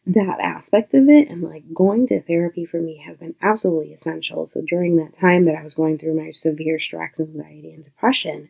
that 0.06 0.39
aspect 0.42 0.94
of 0.94 1.08
it 1.08 1.30
and 1.30 1.42
like 1.42 1.63
going 1.74 2.08
to 2.08 2.22
therapy 2.22 2.65
for 2.65 2.80
me 2.80 3.03
has 3.08 3.18
been 3.18 3.36
absolutely 3.42 3.94
essential. 3.94 4.50
So 4.53 4.62
during 4.68 4.98
that 4.98 5.18
time 5.20 5.46
that 5.46 5.56
I 5.56 5.63
was 5.63 5.74
going 5.74 5.98
through 5.98 6.18
my 6.18 6.32
severe 6.32 6.80
stress, 6.80 7.12
anxiety, 7.20 7.72
and 7.72 7.86
depression, 7.86 8.50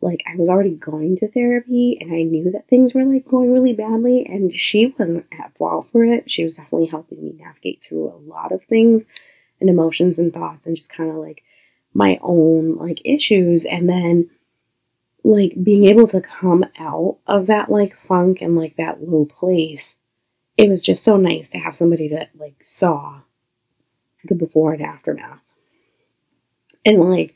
like 0.00 0.22
I 0.26 0.36
was 0.36 0.48
already 0.48 0.74
going 0.74 1.18
to 1.18 1.30
therapy 1.30 1.98
and 2.00 2.12
I 2.12 2.22
knew 2.22 2.52
that 2.52 2.68
things 2.68 2.94
were 2.94 3.04
like 3.04 3.28
going 3.28 3.52
really 3.52 3.74
badly 3.74 4.26
and 4.26 4.52
she 4.54 4.94
wasn't 4.98 5.26
at 5.32 5.56
fault 5.58 5.88
for 5.92 6.04
it. 6.04 6.24
She 6.28 6.44
was 6.44 6.54
definitely 6.54 6.86
helping 6.86 7.22
me 7.22 7.34
navigate 7.38 7.80
through 7.86 8.08
a 8.08 8.22
lot 8.28 8.52
of 8.52 8.62
things 8.64 9.02
and 9.60 9.68
emotions 9.68 10.18
and 10.18 10.32
thoughts 10.32 10.66
and 10.66 10.76
just 10.76 10.88
kind 10.88 11.10
of 11.10 11.16
like 11.16 11.42
my 11.92 12.18
own 12.22 12.76
like 12.76 13.00
issues 13.04 13.64
and 13.70 13.88
then 13.88 14.30
like 15.22 15.52
being 15.62 15.86
able 15.86 16.08
to 16.08 16.22
come 16.22 16.64
out 16.78 17.18
of 17.26 17.48
that 17.48 17.70
like 17.70 17.94
funk 18.08 18.38
and 18.40 18.56
like 18.56 18.76
that 18.76 19.02
low 19.02 19.26
place 19.26 19.80
it 20.56 20.68
was 20.68 20.82
just 20.82 21.02
so 21.02 21.16
nice 21.16 21.46
to 21.50 21.58
have 21.58 21.76
somebody 21.76 22.08
that 22.08 22.30
like 22.38 22.64
saw 22.78 23.20
the 24.28 24.34
before 24.34 24.74
and 24.74 24.82
aftermath. 24.82 25.40
And 26.84 26.98
like, 27.00 27.34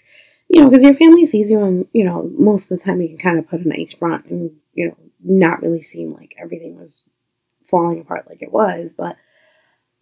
you 0.48 0.62
know, 0.62 0.68
because 0.68 0.82
your 0.82 0.94
family 0.94 1.26
sees 1.26 1.50
you 1.50 1.62
and, 1.62 1.86
you 1.92 2.04
know, 2.04 2.30
most 2.36 2.64
of 2.64 2.68
the 2.68 2.84
time 2.84 3.00
you 3.00 3.08
can 3.08 3.18
kind 3.18 3.38
of 3.38 3.48
put 3.48 3.60
a 3.60 3.68
nice 3.68 3.92
front 3.98 4.26
and, 4.26 4.52
you 4.72 4.88
know, 4.88 4.96
not 5.22 5.62
really 5.62 5.82
seem 5.82 6.12
like 6.12 6.34
everything 6.40 6.76
was 6.76 7.02
falling 7.70 8.00
apart 8.00 8.26
like 8.28 8.42
it 8.42 8.52
was. 8.52 8.90
But, 8.96 9.16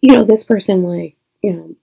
you 0.01 0.15
know, 0.15 0.25
this 0.25 0.43
person, 0.43 0.83
like, 0.83 1.15
you 1.41 1.53
know, 1.53 1.75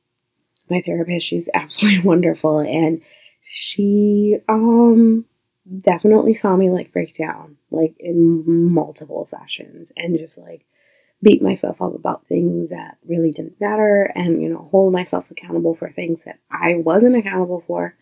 my 0.69 0.83
therapist, 0.85 1.26
she's 1.26 1.49
absolutely 1.55 2.00
wonderful. 2.00 2.61
And 2.61 3.02
she, 3.50 4.37
um, 4.49 5.25
definitely 5.83 6.35
saw 6.35 6.57
me 6.57 6.71
like 6.71 6.93
break 6.93 7.17
down, 7.17 7.57
like 7.71 7.95
in 7.99 8.73
multiple 8.73 9.29
sessions 9.31 9.88
and 9.97 10.19
just 10.19 10.37
like, 10.37 10.64
beat 11.23 11.43
myself 11.43 11.83
up 11.83 11.95
about 11.95 12.26
things 12.29 12.71
that 12.71 12.97
really 13.07 13.31
didn't 13.31 13.61
matter 13.61 14.11
and, 14.14 14.43
you 14.43 14.49
know, 14.49 14.69
hold 14.71 14.93
myself 14.93 15.25
accountable 15.31 15.75
for 15.75 15.90
things 15.90 16.19
that 16.25 16.38
I 16.50 16.76
wasn't 16.76 17.17
accountable 17.17 17.62
for. 17.67 17.95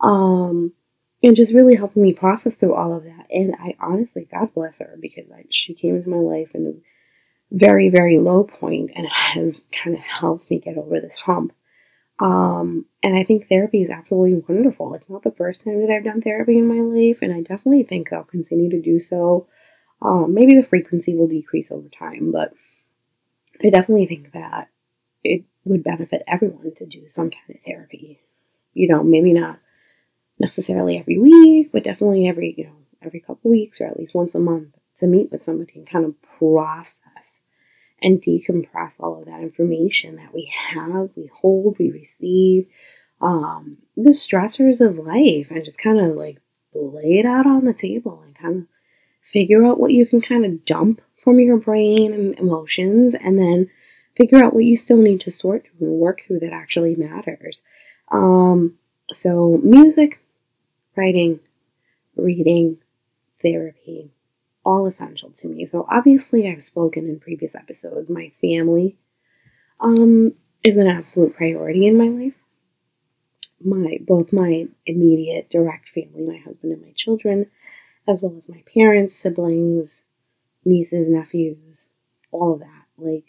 Um, 0.00 0.72
and 1.22 1.36
just 1.36 1.52
really 1.52 1.76
helping 1.76 2.02
me 2.02 2.14
process 2.14 2.54
through 2.54 2.74
all 2.74 2.96
of 2.96 3.04
that. 3.04 3.26
And 3.30 3.54
I 3.54 3.76
honestly, 3.78 4.26
God 4.30 4.54
bless 4.54 4.74
her, 4.78 4.96
because 4.98 5.30
I, 5.30 5.44
she 5.50 5.74
came 5.74 5.96
into 5.96 6.08
my 6.08 6.16
life 6.16 6.48
in 6.54 6.66
a 6.66 7.54
very, 7.54 7.90
very 7.90 8.18
low 8.18 8.44
point 8.44 8.92
and 8.94 9.06
has 9.06 9.54
kind 9.84 9.94
of 9.96 10.02
helped 10.02 10.50
me 10.50 10.60
get 10.60 10.78
over 10.78 11.00
this 11.00 11.18
hump. 11.24 11.52
Um, 12.18 12.86
and 13.02 13.16
I 13.16 13.24
think 13.24 13.48
therapy 13.48 13.82
is 13.82 13.90
absolutely 13.90 14.42
wonderful. 14.46 14.94
It's 14.94 15.08
not 15.08 15.22
the 15.22 15.34
first 15.36 15.64
time 15.64 15.80
that 15.80 15.90
I've 15.90 16.04
done 16.04 16.22
therapy 16.22 16.58
in 16.58 16.66
my 16.66 16.80
life, 16.80 17.18
and 17.22 17.32
I 17.32 17.40
definitely 17.40 17.82
think 17.82 18.12
I'll 18.12 18.24
continue 18.24 18.70
to 18.70 18.80
do 18.80 19.00
so. 19.00 19.48
Um, 20.02 20.32
maybe 20.34 20.54
the 20.54 20.66
frequency 20.66 21.14
will 21.14 21.28
decrease 21.28 21.70
over 21.70 21.88
time, 21.88 22.30
but 22.32 22.52
I 23.62 23.70
definitely 23.70 24.06
think 24.06 24.32
that 24.32 24.68
it 25.24 25.44
would 25.64 25.84
benefit 25.84 26.22
everyone 26.26 26.74
to 26.76 26.86
do 26.86 27.08
some 27.08 27.30
kind 27.30 27.50
of 27.50 27.56
therapy. 27.66 28.20
You 28.72 28.88
know, 28.88 29.02
maybe 29.02 29.32
not 29.32 29.58
necessarily 30.40 30.98
every 30.98 31.18
week, 31.18 31.70
but 31.72 31.84
definitely 31.84 32.28
every, 32.28 32.54
you 32.56 32.64
know, 32.64 32.76
every 33.02 33.20
couple 33.20 33.50
weeks 33.50 33.80
or 33.80 33.86
at 33.86 33.98
least 33.98 34.14
once 34.14 34.34
a 34.34 34.38
month 34.38 34.68
to 34.98 35.06
meet 35.06 35.30
with 35.30 35.44
somebody 35.44 35.72
and 35.76 35.88
kind 35.88 36.04
of 36.04 36.14
process 36.38 36.90
and 38.02 38.22
decompress 38.22 38.92
all 38.98 39.20
of 39.20 39.26
that 39.26 39.40
information 39.40 40.16
that 40.16 40.32
we 40.32 40.50
have, 40.72 41.10
we 41.16 41.30
hold, 41.32 41.76
we 41.78 41.90
receive, 41.90 42.66
um, 43.20 43.76
the 43.96 44.12
stressors 44.12 44.80
of 44.80 44.96
life, 44.96 45.48
and 45.50 45.64
just 45.64 45.78
kind 45.78 46.00
of 46.00 46.16
like 46.16 46.38
lay 46.74 47.18
it 47.18 47.26
out 47.26 47.46
on 47.46 47.64
the 47.64 47.74
table 47.74 48.22
and 48.24 48.34
kind 48.34 48.56
of 48.62 48.66
figure 49.32 49.64
out 49.64 49.78
what 49.78 49.92
you 49.92 50.06
can 50.06 50.20
kind 50.20 50.44
of 50.44 50.64
dump 50.64 51.00
from 51.22 51.38
your 51.38 51.58
brain 51.58 52.14
and 52.14 52.38
emotions, 52.38 53.14
and 53.22 53.38
then 53.38 53.68
figure 54.16 54.42
out 54.42 54.54
what 54.54 54.64
you 54.64 54.78
still 54.78 54.96
need 54.96 55.20
to 55.20 55.32
sort 55.32 55.64
through 55.78 55.88
and 55.88 56.00
work 56.00 56.22
through 56.26 56.40
that 56.40 56.52
actually 56.52 56.94
matters. 56.94 57.60
Um, 58.10 58.78
so, 59.22 59.60
music, 59.62 60.18
writing, 60.96 61.40
reading, 62.16 62.78
therapy, 63.42 64.10
all 64.64 64.86
essential 64.86 65.30
to 65.30 65.48
me. 65.48 65.68
So, 65.70 65.86
obviously, 65.90 66.48
I've 66.48 66.64
spoken 66.64 67.08
in 67.08 67.20
previous 67.20 67.54
episodes. 67.54 68.08
My 68.08 68.32
family 68.40 68.96
um, 69.80 70.34
is 70.64 70.76
an 70.76 70.86
absolute 70.86 71.34
priority 71.36 71.86
in 71.86 71.96
my 71.96 72.08
life. 72.24 72.34
My 73.62 73.98
both 74.06 74.32
my 74.32 74.66
immediate 74.86 75.50
direct 75.50 75.90
family, 75.94 76.22
my 76.22 76.38
husband 76.38 76.72
and 76.72 76.82
my 76.82 76.94
children, 76.96 77.46
as 78.08 78.20
well 78.22 78.36
as 78.36 78.48
my 78.48 78.62
parents, 78.74 79.14
siblings, 79.22 79.88
nieces, 80.64 81.06
nephews, 81.08 81.86
all 82.30 82.54
of 82.54 82.60
that. 82.60 82.84
Like, 82.96 83.24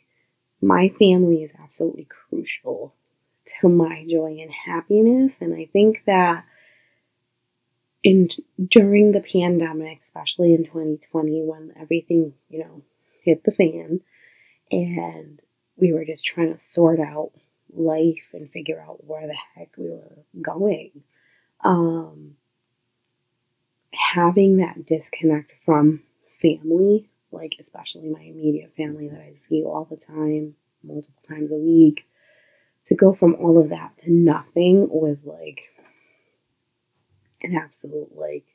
my 0.62 0.92
family 1.00 1.44
is 1.44 1.52
absolutely 1.62 2.08
crucial 2.30 2.94
to 3.60 3.70
my 3.70 4.06
joy 4.10 4.38
and 4.42 4.52
happiness. 4.52 5.32
And 5.42 5.54
I 5.54 5.68
think 5.74 6.04
that 6.06 6.46
in 8.04 8.30
during 8.70 9.12
the 9.12 9.22
pandemic, 9.22 10.00
especially 10.08 10.54
in 10.54 10.66
2020, 10.66 11.44
when 11.44 11.74
everything, 11.80 12.34
you 12.50 12.60
know, 12.60 12.82
hit 13.24 13.44
the 13.44 13.52
fan 13.52 14.02
and 14.72 15.40
we 15.78 15.94
were 15.94 16.06
just 16.06 16.26
trying 16.26 16.54
to 16.54 16.60
sort 16.74 17.00
out 17.00 17.32
life 17.74 18.28
and 18.34 18.52
figure 18.52 18.82
out 18.82 19.06
where 19.06 19.28
the 19.28 19.38
heck 19.56 19.70
we 19.78 19.90
were 19.90 20.18
going. 20.42 20.92
Um, 21.64 22.36
having 23.94 24.58
that 24.58 24.86
disconnect 24.86 25.52
from 25.66 26.02
family 26.42 27.12
like 27.32 27.54
especially 27.60 28.10
my 28.10 28.22
immediate 28.22 28.74
family 28.76 29.08
that 29.08 29.20
I 29.20 29.34
see 29.50 29.64
all 29.64 29.88
the 29.90 29.98
time, 29.98 30.56
multiple 30.84 31.24
times 31.28 31.52
a 31.52 31.56
week, 31.56 32.02
to 32.88 32.96
go 32.96 33.14
from 33.14 33.36
all 33.36 33.62
of 33.62 33.70
that 33.70 33.92
to 34.04 34.12
nothing 34.12 34.88
was 34.90 35.18
like 35.24 35.62
an 37.44 37.56
absolute 37.56 38.16
like 38.16 38.46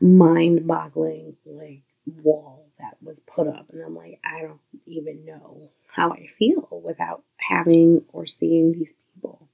mind 0.00 0.66
boggling 0.66 1.36
like 1.46 1.82
wall 2.22 2.68
that 2.78 2.96
was 3.02 3.16
put 3.26 3.48
up 3.48 3.70
and 3.72 3.82
I'm 3.82 3.96
like 3.96 4.20
I 4.24 4.42
don't 4.42 4.60
even 4.86 5.24
know 5.24 5.70
how 5.94 6.10
I 6.12 6.28
feel 6.38 6.68
without 6.84 7.22
having 7.38 8.02
or 8.12 8.26
seeing 8.26 8.72
these 8.72 8.92
people 9.14 9.48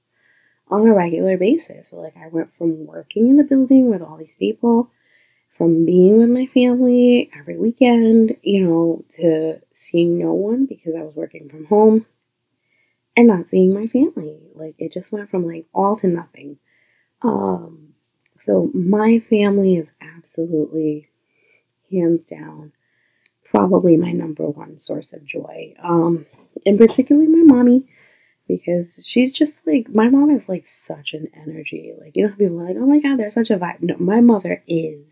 on 0.69 0.87
a 0.87 0.93
regular 0.93 1.37
basis. 1.37 1.87
So 1.89 1.97
like 1.97 2.15
I 2.17 2.27
went 2.27 2.49
from 2.57 2.85
working 2.85 3.29
in 3.29 3.37
the 3.37 3.43
building 3.43 3.89
with 3.89 4.01
all 4.01 4.17
these 4.17 4.35
people, 4.37 4.89
from 5.57 5.85
being 5.85 6.17
with 6.17 6.29
my 6.29 6.47
family 6.47 7.29
every 7.37 7.57
weekend, 7.57 8.37
you 8.41 8.65
know, 8.65 9.05
to 9.17 9.61
seeing 9.75 10.19
no 10.19 10.33
one 10.33 10.65
because 10.65 10.93
I 10.97 11.03
was 11.03 11.15
working 11.15 11.49
from 11.49 11.65
home 11.65 12.05
and 13.15 13.27
not 13.27 13.49
seeing 13.49 13.73
my 13.73 13.87
family. 13.87 14.39
Like 14.55 14.75
it 14.79 14.93
just 14.93 15.11
went 15.11 15.29
from 15.29 15.45
like 15.45 15.65
all 15.73 15.97
to 15.97 16.07
nothing. 16.07 16.57
Um 17.21 17.92
so 18.45 18.69
my 18.73 19.21
family 19.29 19.75
is 19.75 19.87
absolutely 20.01 21.09
hands 21.91 22.21
down 22.29 22.71
probably 23.53 23.97
my 23.97 24.11
number 24.11 24.45
one 24.45 24.79
source 24.81 25.07
of 25.13 25.25
joy. 25.25 25.73
Um 25.83 26.25
and 26.65 26.79
particularly 26.79 27.27
my 27.27 27.43
mommy 27.55 27.87
because 28.47 28.87
she's 29.03 29.31
just 29.31 29.53
like 29.65 29.87
my 29.89 30.09
mom 30.09 30.31
is 30.31 30.41
like 30.47 30.65
such 30.87 31.13
an 31.13 31.27
energy. 31.35 31.93
Like 31.99 32.13
you 32.15 32.27
know 32.27 32.33
people 32.35 32.59
are 32.61 32.67
like, 32.67 32.77
oh 32.77 32.85
my 32.85 32.99
god, 32.99 33.17
they're 33.19 33.31
such 33.31 33.49
a 33.49 33.57
vibe. 33.57 33.81
No, 33.81 33.95
my 33.97 34.21
mother 34.21 34.63
is 34.67 35.05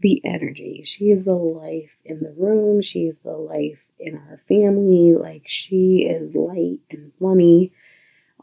the 0.00 0.20
energy. 0.24 0.82
She 0.84 1.06
is 1.06 1.24
the 1.24 1.32
life 1.32 1.90
in 2.04 2.20
the 2.20 2.34
room. 2.36 2.82
She 2.82 3.00
is 3.00 3.16
the 3.24 3.32
life 3.32 3.78
in 3.98 4.16
our 4.16 4.40
family. 4.48 5.14
Like 5.18 5.44
she 5.46 6.08
is 6.10 6.34
light 6.34 6.80
and 6.90 7.12
funny. 7.20 7.72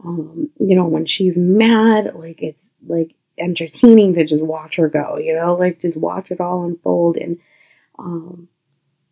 Um, 0.01 0.49
you 0.59 0.75
know, 0.77 0.85
when 0.85 1.05
she's 1.05 1.33
mad, 1.35 2.13
like 2.15 2.41
it's 2.41 2.57
like 2.87 3.15
entertaining 3.39 4.15
to 4.15 4.25
just 4.25 4.43
watch 4.43 4.75
her 4.75 4.89
go, 4.89 5.17
you 5.17 5.35
know, 5.35 5.55
like 5.55 5.81
just 5.81 5.97
watch 5.97 6.31
it 6.31 6.41
all 6.41 6.65
unfold 6.65 7.17
and 7.17 7.37
um 7.97 8.47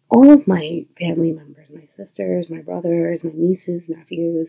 all 0.09 0.31
of 0.31 0.47
my 0.47 0.85
family 0.97 1.33
members, 1.33 1.67
my 1.69 1.87
sisters, 1.97 2.49
my 2.49 2.61
brothers, 2.61 3.23
my 3.23 3.31
nieces, 3.33 3.83
nephews, 3.87 4.47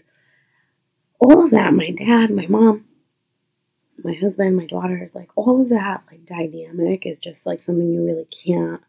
all 1.21 1.45
of 1.45 1.51
that, 1.51 1.73
my 1.73 1.91
dad, 1.91 2.31
my 2.31 2.47
mom, 2.47 2.85
my 4.05 4.15
husband, 4.15 4.57
my 4.57 4.67
daughters, 4.67 5.11
like 5.15 5.31
all 5.35 5.63
of 5.63 5.71
that 5.71 6.03
like 6.11 6.25
dynamic 6.27 7.07
is 7.07 7.19
just 7.19 7.41
like 7.45 7.61
something 7.65 7.91
you 7.91 8.05
really 8.05 8.29
can't 8.45 8.83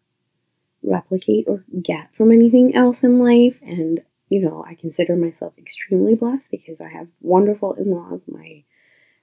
replicate 0.84 1.46
or 1.48 1.64
get 1.82 2.14
from 2.16 2.32
anything 2.32 2.76
else 2.76 2.98
in 3.02 3.20
life. 3.20 3.58
And, 3.62 4.02
you 4.30 4.42
know, 4.42 4.64
I 4.68 4.76
consider 4.76 5.16
myself 5.16 5.54
extremely 5.58 6.16
blessed 6.16 6.46
because 6.52 6.80
I 6.80 6.90
have 6.90 7.08
wonderful 7.22 7.74
in 7.74 7.92
laws. 7.92 8.22
My 8.28 8.64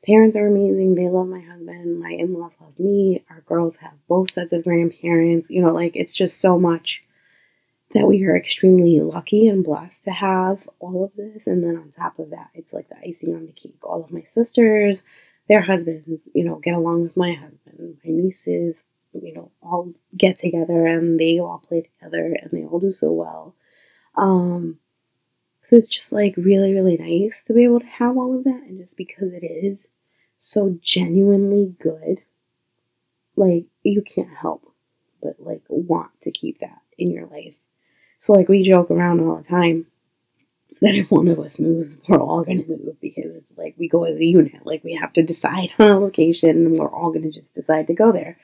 parents 0.07 0.37
are 0.37 0.47
amazing. 0.47 0.95
They 0.95 1.09
love 1.09 1.27
my 1.27 1.41
husband. 1.41 2.01
My 2.01 2.11
in 2.11 2.35
laws 2.35 2.53
love 2.61 2.79
me. 2.79 3.25
Our 3.29 3.41
girls 3.43 3.75
have 3.81 3.95
both 4.09 4.33
sets 4.33 4.53
of 4.53 4.65
grandparents. 4.65 5.49
You 5.51 5.63
know, 5.63 5.73
like 5.73 5.97
it's 5.97 6.17
just 6.17 6.41
so 6.41 6.59
much 6.59 7.01
that 7.95 8.07
we 8.07 8.25
are 8.25 8.37
extremely 8.37 9.01
lucky 9.01 9.49
and 9.49 9.65
blessed 9.65 9.95
to 10.05 10.11
have 10.11 10.59
all 10.81 11.05
of 11.05 11.13
this. 11.17 11.43
And 11.47 11.63
then 11.63 11.77
on 11.77 11.93
top 11.93 12.19
of 12.19 12.31
that, 12.31 12.51
it's 12.55 12.73
like 12.73 12.89
the 12.89 12.97
icing 12.97 13.35
on 13.35 13.47
the 13.47 13.53
cake. 13.53 13.79
All 13.83 14.05
of 14.05 14.13
my 14.13 14.25
sisters, 14.35 14.99
their 15.49 15.63
husbands, 15.63 16.09
you 16.35 16.45
know, 16.45 16.57
get 16.57 16.75
along 16.75 17.03
with 17.03 17.17
my 17.17 17.35
husband. 17.35 17.99
My 18.05 18.11
nieces, 18.11 18.75
you 19.13 19.35
know, 19.35 19.51
all 19.63 19.93
get 20.17 20.41
together 20.41 20.87
and 20.87 21.19
they 21.19 21.39
all 21.41 21.63
play 21.67 21.83
together 21.83 22.37
and 22.41 22.51
they 22.53 22.67
all 22.67 22.81
do 22.81 22.95
so 23.01 23.13
well. 23.13 23.55
Um, 24.17 24.79
so 25.69 25.77
it's 25.77 25.89
just 25.89 26.13
like 26.13 26.35
really, 26.37 26.75
really 26.75 26.97
nice 26.97 27.37
to 27.47 27.55
be 27.55 27.65
able 27.65 27.81
to 27.81 27.87
have 27.87 28.17
all 28.17 28.37
of 28.37 28.45
that. 28.45 28.63
And 28.69 28.79
just 28.79 28.97
because 28.97 29.33
it 29.33 29.45
is 29.45 29.79
so 30.47 30.79
genuinely 30.83 31.75
good, 31.81 32.21
like 33.37 33.67
you 33.83 34.03
can't 34.03 34.35
help 34.35 34.63
but 35.23 35.35
like 35.39 35.63
want 35.69 36.11
to 36.23 36.31
keep 36.31 36.61
that 36.61 36.81
in 36.99 37.11
your 37.11 37.27
life 37.27 37.55
so 38.23 38.33
like 38.33 38.49
we 38.49 38.69
joke 38.69 38.91
around 38.91 39.21
all 39.21 39.37
the 39.37 39.49
time 39.49 39.87
that 40.81 40.95
if 40.95 41.11
one 41.11 41.29
of 41.29 41.39
us 41.39 41.59
moves, 41.59 41.97
we're 42.07 42.21
all 42.21 42.45
gonna 42.45 42.65
move 42.69 43.01
because 43.01 43.43
like 43.57 43.75
we 43.79 43.89
go 43.89 44.05
as 44.05 44.17
a 44.17 44.25
unit. 44.25 44.67
Like 44.67 44.85
we 44.85 44.99
have 45.01 45.13
to 45.15 45.23
decide 45.23 45.71
on 45.79 45.89
a 45.89 45.99
location 45.99 46.51
and 46.51 46.79
we're 46.79 46.91
all 46.91 47.13
gonna 47.13 47.31
just 47.31 47.53
decide 47.55 47.87
to 47.87 47.95
go 47.95 48.13
there. 48.13 48.37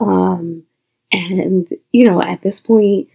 Um 0.00 0.62
and 1.12 1.68
you 1.92 2.06
know, 2.06 2.22
at 2.22 2.42
this 2.42 2.58
point 2.60 3.08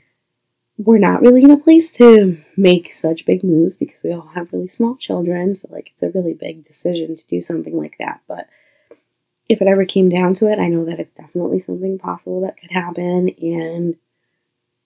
we're 0.85 0.97
not 0.97 1.21
really 1.21 1.43
in 1.43 1.51
a 1.51 1.57
place 1.57 1.89
to 1.97 2.37
make 2.57 2.93
such 3.01 3.25
big 3.25 3.43
moves 3.43 3.75
because 3.77 4.01
we 4.03 4.13
all 4.13 4.29
have 4.33 4.51
really 4.51 4.71
small 4.75 4.95
children. 4.95 5.59
So 5.61 5.67
like 5.71 5.91
it's 5.91 6.03
a 6.03 6.17
really 6.17 6.33
big 6.33 6.67
decision 6.67 7.17
to 7.17 7.23
do 7.29 7.41
something 7.41 7.77
like 7.77 7.95
that. 7.99 8.21
But 8.27 8.47
if 9.47 9.61
it 9.61 9.67
ever 9.69 9.85
came 9.85 10.09
down 10.09 10.35
to 10.35 10.47
it, 10.47 10.59
I 10.59 10.67
know 10.67 10.85
that 10.85 10.99
it's 10.99 11.15
definitely 11.15 11.63
something 11.65 11.99
possible 11.99 12.41
that 12.41 12.59
could 12.59 12.71
happen 12.71 13.29
and 13.41 13.95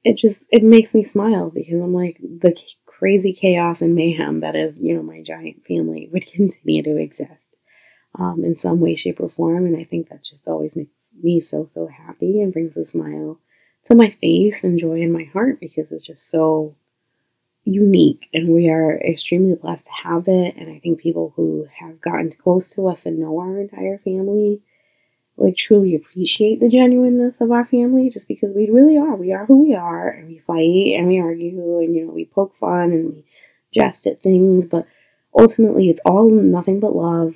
it 0.04 0.18
just 0.18 0.40
it 0.52 0.64
makes 0.64 0.94
me 0.94 1.08
smile 1.12 1.50
because 1.50 1.74
I'm 1.74 1.94
like 1.94 2.18
the 2.20 2.56
crazy 2.86 3.34
chaos 3.34 3.78
and 3.82 3.96
mayhem 3.96 4.42
that 4.42 4.56
is 4.56 4.76
you 4.78 4.96
know 4.96 5.04
my 5.04 5.22
giant 5.22 5.66
family 5.68 6.10
would 6.14 6.26
continue 6.32 6.84
to 6.84 6.98
exist 6.98 7.32
um, 8.18 8.44
in 8.46 8.58
some 8.62 8.80
way, 8.80 8.96
shape, 8.96 9.20
or 9.20 9.30
form, 9.30 9.66
and 9.66 9.76
I 9.76 9.84
think 9.84 10.10
that 10.10 10.24
just 10.24 10.48
always 10.48 10.76
makes 10.76 10.92
me 11.22 11.46
so 11.50 11.68
so 11.74 11.88
happy 11.88 12.42
and 12.42 12.54
brings 12.54 12.78
a 12.78 12.90
smile 12.90 13.40
to 13.88 13.96
my 13.96 14.16
face 14.22 14.56
and 14.64 14.80
joy 14.80 15.02
in 15.02 15.12
my 15.12 15.26
heart 15.26 15.60
because 15.60 15.86
it's 15.92 16.06
just 16.06 16.22
so 16.32 16.76
unique 17.64 18.28
and 18.34 18.54
we 18.54 18.70
are 18.70 18.98
extremely 19.00 19.56
blessed 19.56 19.84
to 19.86 20.10
have 20.10 20.24
it 20.28 20.56
and 20.56 20.70
I 20.70 20.80
think 20.80 21.00
people 21.00 21.34
who 21.36 21.68
have 21.80 22.00
gotten 22.00 22.32
close 22.32 22.68
to 22.76 22.88
us 22.88 23.00
and 23.06 23.20
know 23.20 23.40
our 23.40 23.60
entire 23.60 23.98
family 24.00 24.62
like 25.38 25.58
truly 25.58 25.96
appreciate 25.96 26.60
the 26.60 26.70
genuineness 26.70 27.36
of 27.42 27.52
our 27.52 27.66
family 27.66 28.10
just 28.10 28.28
because 28.28 28.56
we 28.56 28.70
really 28.70 28.98
are. 28.98 29.16
We 29.16 29.34
are 29.34 29.46
who 29.46 29.64
we 29.64 29.76
are 29.76 30.08
and 30.10 30.28
we 30.28 30.40
fight 30.40 30.98
and 30.98 31.08
we 31.08 31.20
argue 31.20 31.80
and 31.80 31.96
you 31.96 32.06
know 32.06 32.14
we 32.14 32.26
poke 32.26 32.56
fun 32.60 32.92
and 32.92 33.14
we 33.14 33.26
jest 33.74 34.08
at 34.08 34.24
things, 34.24 34.66
but 34.70 34.88
ultimately 35.38 35.90
it's 35.90 36.00
all 36.06 36.30
nothing 36.30 36.80
but 36.80 36.96
love, 36.96 37.36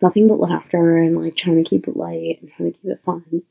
nothing 0.00 0.28
but 0.28 0.38
laughter 0.38 0.98
and 0.98 1.20
like 1.20 1.36
trying 1.36 1.62
to 1.62 1.68
keep 1.68 1.88
it 1.88 1.96
light 1.96 2.38
and 2.40 2.50
trying 2.56 2.72
to 2.72 2.78
keep 2.78 2.90
it 2.92 3.00
fun. 3.04 3.42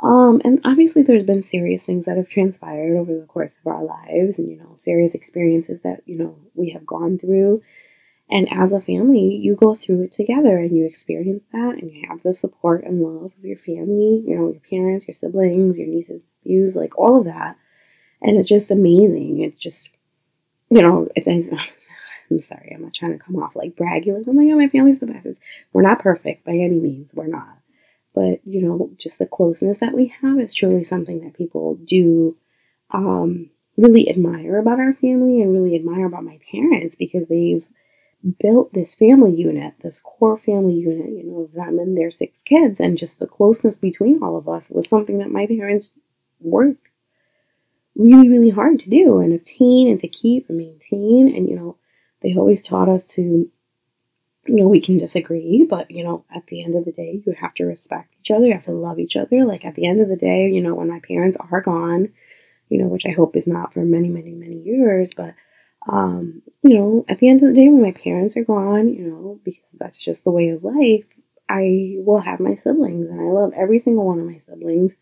Um, 0.00 0.40
and 0.44 0.60
obviously 0.64 1.02
there's 1.02 1.24
been 1.24 1.48
serious 1.50 1.82
things 1.82 2.06
that 2.06 2.16
have 2.16 2.28
transpired 2.28 2.96
over 2.98 3.18
the 3.18 3.26
course 3.26 3.50
of 3.60 3.66
our 3.66 3.84
lives 3.84 4.38
and 4.38 4.48
you 4.48 4.56
know 4.56 4.78
serious 4.84 5.12
experiences 5.14 5.80
that 5.82 6.02
you 6.06 6.16
know 6.16 6.38
we 6.54 6.70
have 6.70 6.86
gone 6.86 7.18
through 7.18 7.62
and 8.30 8.46
as 8.52 8.72
a 8.72 8.80
family, 8.80 9.40
you 9.40 9.56
go 9.56 9.74
through 9.74 10.02
it 10.02 10.12
together 10.12 10.58
and 10.58 10.76
you 10.76 10.84
experience 10.84 11.44
that 11.50 11.78
and 11.80 11.90
you 11.90 12.04
have 12.10 12.22
the 12.22 12.34
support 12.34 12.84
and 12.84 13.00
love 13.00 13.32
of 13.36 13.42
your 13.44 13.56
family, 13.56 14.22
you 14.26 14.36
know, 14.36 14.50
your 14.50 14.60
parents, 14.68 15.08
your 15.08 15.16
siblings, 15.18 15.78
your 15.78 15.86
nieces, 15.86 16.20
nephews, 16.44 16.74
like 16.74 16.98
all 16.98 17.18
of 17.18 17.24
that. 17.24 17.56
And 18.20 18.38
it's 18.38 18.48
just 18.48 18.70
amazing. 18.70 19.40
It's 19.40 19.58
just, 19.58 19.88
you 20.70 20.82
know, 20.82 21.08
it's, 21.14 21.26
I'm 22.30 22.42
sorry, 22.42 22.72
I'm 22.74 22.82
not 22.82 22.92
trying 22.94 23.16
to 23.18 23.24
come 23.24 23.36
off 23.36 23.56
like 23.56 23.76
braggy, 23.76 24.08
like, 24.08 24.24
oh 24.26 24.32
my 24.32 24.44
god, 24.46 24.58
my 24.58 24.68
family's 24.68 25.00
the 25.00 25.06
best. 25.06 25.28
We're 25.72 25.82
not 25.82 26.00
perfect 26.00 26.44
by 26.44 26.52
any 26.52 26.80
means. 26.80 27.08
We're 27.14 27.28
not. 27.28 27.57
But, 28.18 28.44
you 28.44 28.62
know, 28.62 28.90
just 28.98 29.16
the 29.18 29.26
closeness 29.26 29.78
that 29.80 29.94
we 29.94 30.12
have 30.20 30.40
is 30.40 30.52
truly 30.52 30.82
something 30.82 31.20
that 31.20 31.34
people 31.36 31.76
do 31.86 32.36
um, 32.90 33.50
really 33.76 34.10
admire 34.10 34.58
about 34.58 34.80
our 34.80 34.92
family 34.94 35.40
and 35.40 35.52
really 35.52 35.76
admire 35.76 36.06
about 36.06 36.24
my 36.24 36.40
parents 36.50 36.96
because 36.98 37.28
they've 37.28 37.64
built 38.40 38.74
this 38.74 38.92
family 38.98 39.32
unit, 39.32 39.74
this 39.84 40.00
core 40.02 40.36
family 40.44 40.74
unit, 40.74 41.10
you 41.10 41.22
know, 41.30 41.48
them 41.54 41.78
and 41.78 41.96
their 41.96 42.10
six 42.10 42.36
kids, 42.44 42.80
and 42.80 42.98
just 42.98 43.16
the 43.20 43.28
closeness 43.28 43.76
between 43.76 44.20
all 44.20 44.36
of 44.36 44.48
us 44.48 44.64
was 44.68 44.88
something 44.88 45.18
that 45.18 45.30
my 45.30 45.46
parents 45.46 45.86
worked 46.40 46.88
really, 47.94 48.28
really 48.28 48.50
hard 48.50 48.80
to 48.80 48.90
do 48.90 49.20
and 49.20 49.32
obtain 49.32 49.90
and 49.90 50.00
to 50.00 50.08
keep 50.08 50.48
and 50.48 50.58
maintain. 50.58 51.32
And, 51.36 51.48
you 51.48 51.54
know, 51.54 51.76
they 52.20 52.34
always 52.34 52.62
taught 52.62 52.88
us 52.88 53.02
to, 53.14 53.48
you 54.48 54.56
know, 54.56 54.68
we 54.68 54.80
can 54.80 54.98
disagree, 54.98 55.66
but, 55.68 55.90
you 55.90 56.04
know, 56.04 56.24
at 56.34 56.46
the 56.46 56.64
end 56.64 56.74
of 56.74 56.84
the 56.84 56.92
day, 56.92 57.22
you 57.24 57.34
have 57.40 57.54
to 57.54 57.64
respect 57.64 58.14
each 58.20 58.30
other, 58.30 58.46
you 58.46 58.54
have 58.54 58.64
to 58.64 58.72
love 58.72 58.98
each 58.98 59.16
other. 59.16 59.44
Like, 59.44 59.64
at 59.64 59.74
the 59.74 59.86
end 59.86 60.00
of 60.00 60.08
the 60.08 60.16
day, 60.16 60.50
you 60.52 60.62
know, 60.62 60.74
when 60.74 60.88
my 60.88 61.00
parents 61.06 61.36
are 61.38 61.60
gone, 61.60 62.08
you 62.68 62.82
know, 62.82 62.88
which 62.88 63.04
I 63.06 63.12
hope 63.12 63.36
is 63.36 63.46
not 63.46 63.74
for 63.74 63.80
many, 63.80 64.08
many, 64.08 64.32
many 64.32 64.56
years, 64.56 65.10
but 65.16 65.34
um, 65.88 66.42
you 66.62 66.76
know, 66.76 67.04
at 67.08 67.18
the 67.18 67.28
end 67.28 67.42
of 67.42 67.54
the 67.54 67.60
day, 67.60 67.68
when 67.68 67.82
my 67.82 67.92
parents 67.92 68.36
are 68.36 68.44
gone, 68.44 68.88
you 68.88 69.08
know, 69.08 69.40
because 69.44 69.62
that's 69.78 70.02
just 70.02 70.24
the 70.24 70.30
way 70.30 70.48
of 70.48 70.64
life, 70.64 71.04
I 71.48 71.96
will 71.98 72.20
have 72.20 72.40
my 72.40 72.56
siblings, 72.62 73.08
and 73.08 73.20
I 73.20 73.24
love 73.24 73.52
every 73.56 73.80
single 73.80 74.06
one 74.06 74.18
of 74.18 74.26
my 74.26 74.40
siblings, 74.48 74.92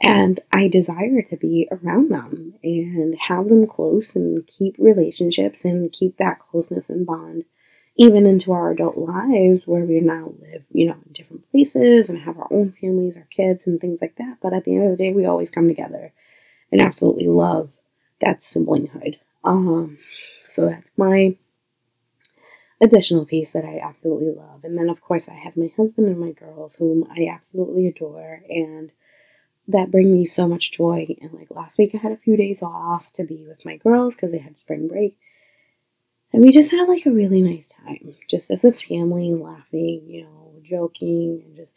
and 0.00 0.40
I 0.54 0.68
desire 0.68 1.22
to 1.30 1.36
be 1.36 1.68
around 1.70 2.10
them 2.10 2.54
and 2.62 3.16
have 3.28 3.48
them 3.48 3.66
close 3.66 4.08
and 4.14 4.46
keep 4.46 4.76
relationships 4.78 5.58
and 5.64 5.92
keep 5.92 6.18
that 6.18 6.38
closeness 6.38 6.84
and 6.88 7.06
bond 7.06 7.44
even 7.96 8.26
into 8.26 8.52
our 8.52 8.70
adult 8.70 8.96
lives 8.96 9.62
where 9.66 9.84
we 9.84 10.00
now 10.00 10.32
live, 10.40 10.62
you 10.70 10.86
know, 10.86 10.96
in 11.06 11.12
different 11.12 11.50
places 11.50 12.08
and 12.08 12.18
have 12.18 12.38
our 12.38 12.48
own 12.50 12.74
families, 12.80 13.16
our 13.16 13.28
kids, 13.34 13.60
and 13.66 13.80
things 13.80 13.98
like 14.00 14.16
that. 14.16 14.38
But 14.42 14.54
at 14.54 14.64
the 14.64 14.74
end 14.74 14.90
of 14.90 14.96
the 14.96 15.04
day, 15.04 15.12
we 15.12 15.26
always 15.26 15.50
come 15.50 15.68
together 15.68 16.12
and 16.70 16.80
absolutely 16.80 17.26
love 17.26 17.70
that 18.20 18.40
siblinghood. 18.42 19.18
Um, 19.44 19.98
so 20.50 20.66
that's 20.68 20.86
my 20.96 21.36
additional 22.80 23.26
piece 23.26 23.48
that 23.52 23.64
I 23.64 23.80
absolutely 23.82 24.32
love. 24.34 24.64
And 24.64 24.76
then, 24.76 24.88
of 24.88 25.00
course, 25.00 25.24
I 25.28 25.34
have 25.34 25.56
my 25.56 25.70
husband 25.76 26.08
and 26.08 26.18
my 26.18 26.32
girls, 26.32 26.72
whom 26.78 27.06
I 27.10 27.28
absolutely 27.32 27.88
adore, 27.88 28.42
and 28.48 28.90
that 29.68 29.90
bring 29.90 30.12
me 30.12 30.26
so 30.26 30.48
much 30.48 30.72
joy. 30.76 31.06
And 31.20 31.32
like 31.32 31.50
last 31.50 31.78
week, 31.78 31.92
I 31.94 31.98
had 31.98 32.12
a 32.12 32.16
few 32.16 32.36
days 32.36 32.58
off 32.62 33.04
to 33.16 33.24
be 33.24 33.44
with 33.46 33.64
my 33.64 33.76
girls 33.76 34.14
because 34.14 34.32
they 34.32 34.38
had 34.38 34.58
spring 34.58 34.88
break. 34.88 35.18
And 36.32 36.42
we 36.42 36.52
just 36.52 36.70
had 36.70 36.88
like 36.88 37.04
a 37.06 37.10
really 37.10 37.42
nice 37.42 37.64
time, 37.84 38.14
just 38.30 38.50
as 38.50 38.64
a 38.64 38.72
family, 38.72 39.34
laughing, 39.34 40.04
you 40.06 40.24
know, 40.24 40.54
joking, 40.68 41.42
and 41.44 41.56
just 41.56 41.70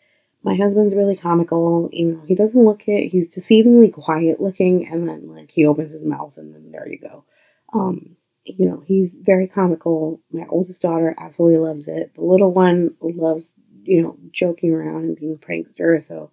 my 0.44 0.56
husband's 0.56 0.96
really 0.96 1.18
comical. 1.18 1.90
You 1.92 2.06
know, 2.14 2.22
he 2.26 2.36
doesn't 2.36 2.64
look 2.64 2.84
it. 2.88 3.10
He's 3.10 3.28
deceivingly 3.28 3.94
quiet 3.94 4.40
looking, 4.40 4.88
and 4.88 5.08
then 5.08 5.28
like 5.36 5.52
he 5.52 5.66
opens 5.66 5.94
his 5.94 6.06
mouth, 6.06 6.34
and 6.38 6.54
then 6.54 6.72
there 6.72 6.88
you 6.88 7.00
go. 7.00 7.26
Um, 7.74 8.16
you 8.46 8.70
know, 8.70 8.84
he's 8.86 9.10
very 9.14 9.48
comical. 9.48 10.22
My 10.32 10.46
oldest 10.48 10.82
daughter 10.82 11.16
absolutely 11.18 11.58
loves 11.58 11.86
it. 11.88 12.14
The 12.16 12.24
little 12.24 12.54
one 12.54 12.96
loves, 13.02 13.44
you 13.84 14.04
know, 14.04 14.18
joking 14.32 14.72
around 14.72 15.04
and 15.04 15.18
being 15.18 15.38
prankster. 15.38 16.08
So 16.08 16.32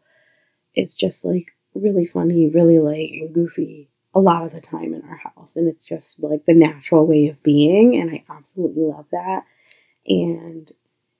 it's 0.74 0.94
just 0.94 1.24
like 1.24 1.46
really 1.74 2.06
funny, 2.06 2.50
really 2.50 2.78
light 2.78 3.10
and 3.12 3.34
goofy 3.34 3.88
a 4.14 4.20
lot 4.20 4.44
of 4.44 4.52
the 4.52 4.60
time 4.60 4.94
in 4.94 5.02
our 5.08 5.16
house. 5.16 5.50
And 5.56 5.68
it's 5.68 5.84
just 5.84 6.06
like 6.18 6.44
the 6.46 6.54
natural 6.54 7.06
way 7.06 7.28
of 7.28 7.42
being. 7.42 7.98
And 8.00 8.10
I 8.10 8.24
absolutely 8.28 8.84
love 8.84 9.06
that. 9.12 9.42
And 10.06 10.70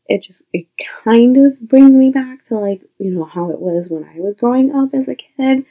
it 0.07 0.25
just, 0.25 0.41
it 0.53 0.67
kind 1.05 1.37
of 1.37 1.61
brings 1.61 1.91
me 1.91 2.11
back 2.11 2.47
to 2.49 2.59
like, 2.59 2.83
you 2.99 3.13
know, 3.13 3.25
how 3.25 3.51
it 3.51 3.61
was 3.61 3.87
when 3.89 4.05
I 4.05 4.21
was 4.21 4.37
growing 4.39 4.75
up 4.75 4.91
as 4.95 5.09
a 5.09 5.15
kid. 5.15 5.65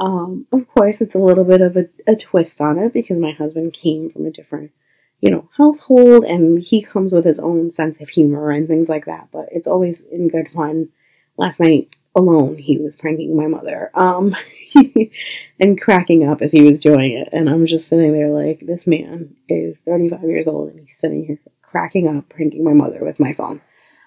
Um, 0.00 0.46
of 0.52 0.66
course, 0.68 0.96
it's 1.00 1.14
a 1.14 1.18
little 1.18 1.44
bit 1.44 1.60
of 1.60 1.76
a, 1.76 1.84
a 2.10 2.16
twist 2.16 2.60
on 2.60 2.78
it 2.78 2.92
because 2.92 3.18
my 3.18 3.32
husband 3.32 3.74
came 3.74 4.10
from 4.10 4.26
a 4.26 4.30
different, 4.30 4.72
you 5.20 5.30
know, 5.30 5.48
household 5.56 6.24
and 6.24 6.60
he 6.62 6.82
comes 6.82 7.12
with 7.12 7.24
his 7.24 7.38
own 7.38 7.74
sense 7.74 8.00
of 8.00 8.08
humor 8.08 8.50
and 8.50 8.66
things 8.66 8.88
like 8.88 9.06
that. 9.06 9.28
But 9.30 9.48
it's 9.52 9.68
always 9.68 10.00
in 10.10 10.28
good 10.28 10.48
fun. 10.54 10.88
Last 11.36 11.60
night 11.60 11.88
alone, 12.14 12.56
he 12.58 12.78
was 12.78 12.94
pranking 12.96 13.36
my 13.36 13.46
mother 13.46 13.90
um, 13.94 14.34
and 15.60 15.80
cracking 15.80 16.28
up 16.28 16.42
as 16.42 16.50
he 16.50 16.62
was 16.62 16.80
doing 16.80 17.12
it. 17.12 17.28
And 17.32 17.48
I'm 17.48 17.66
just 17.66 17.88
sitting 17.88 18.12
there 18.12 18.30
like, 18.30 18.60
this 18.60 18.86
man 18.86 19.34
is 19.48 19.76
35 19.86 20.22
years 20.24 20.46
old 20.46 20.70
and 20.70 20.80
he's 20.80 20.96
sitting 21.00 21.24
here 21.24 21.38
cracking 21.62 22.08
up, 22.08 22.28
pranking 22.28 22.64
my 22.64 22.74
mother 22.74 22.98
with 23.00 23.18
my 23.18 23.32
phone. 23.34 23.60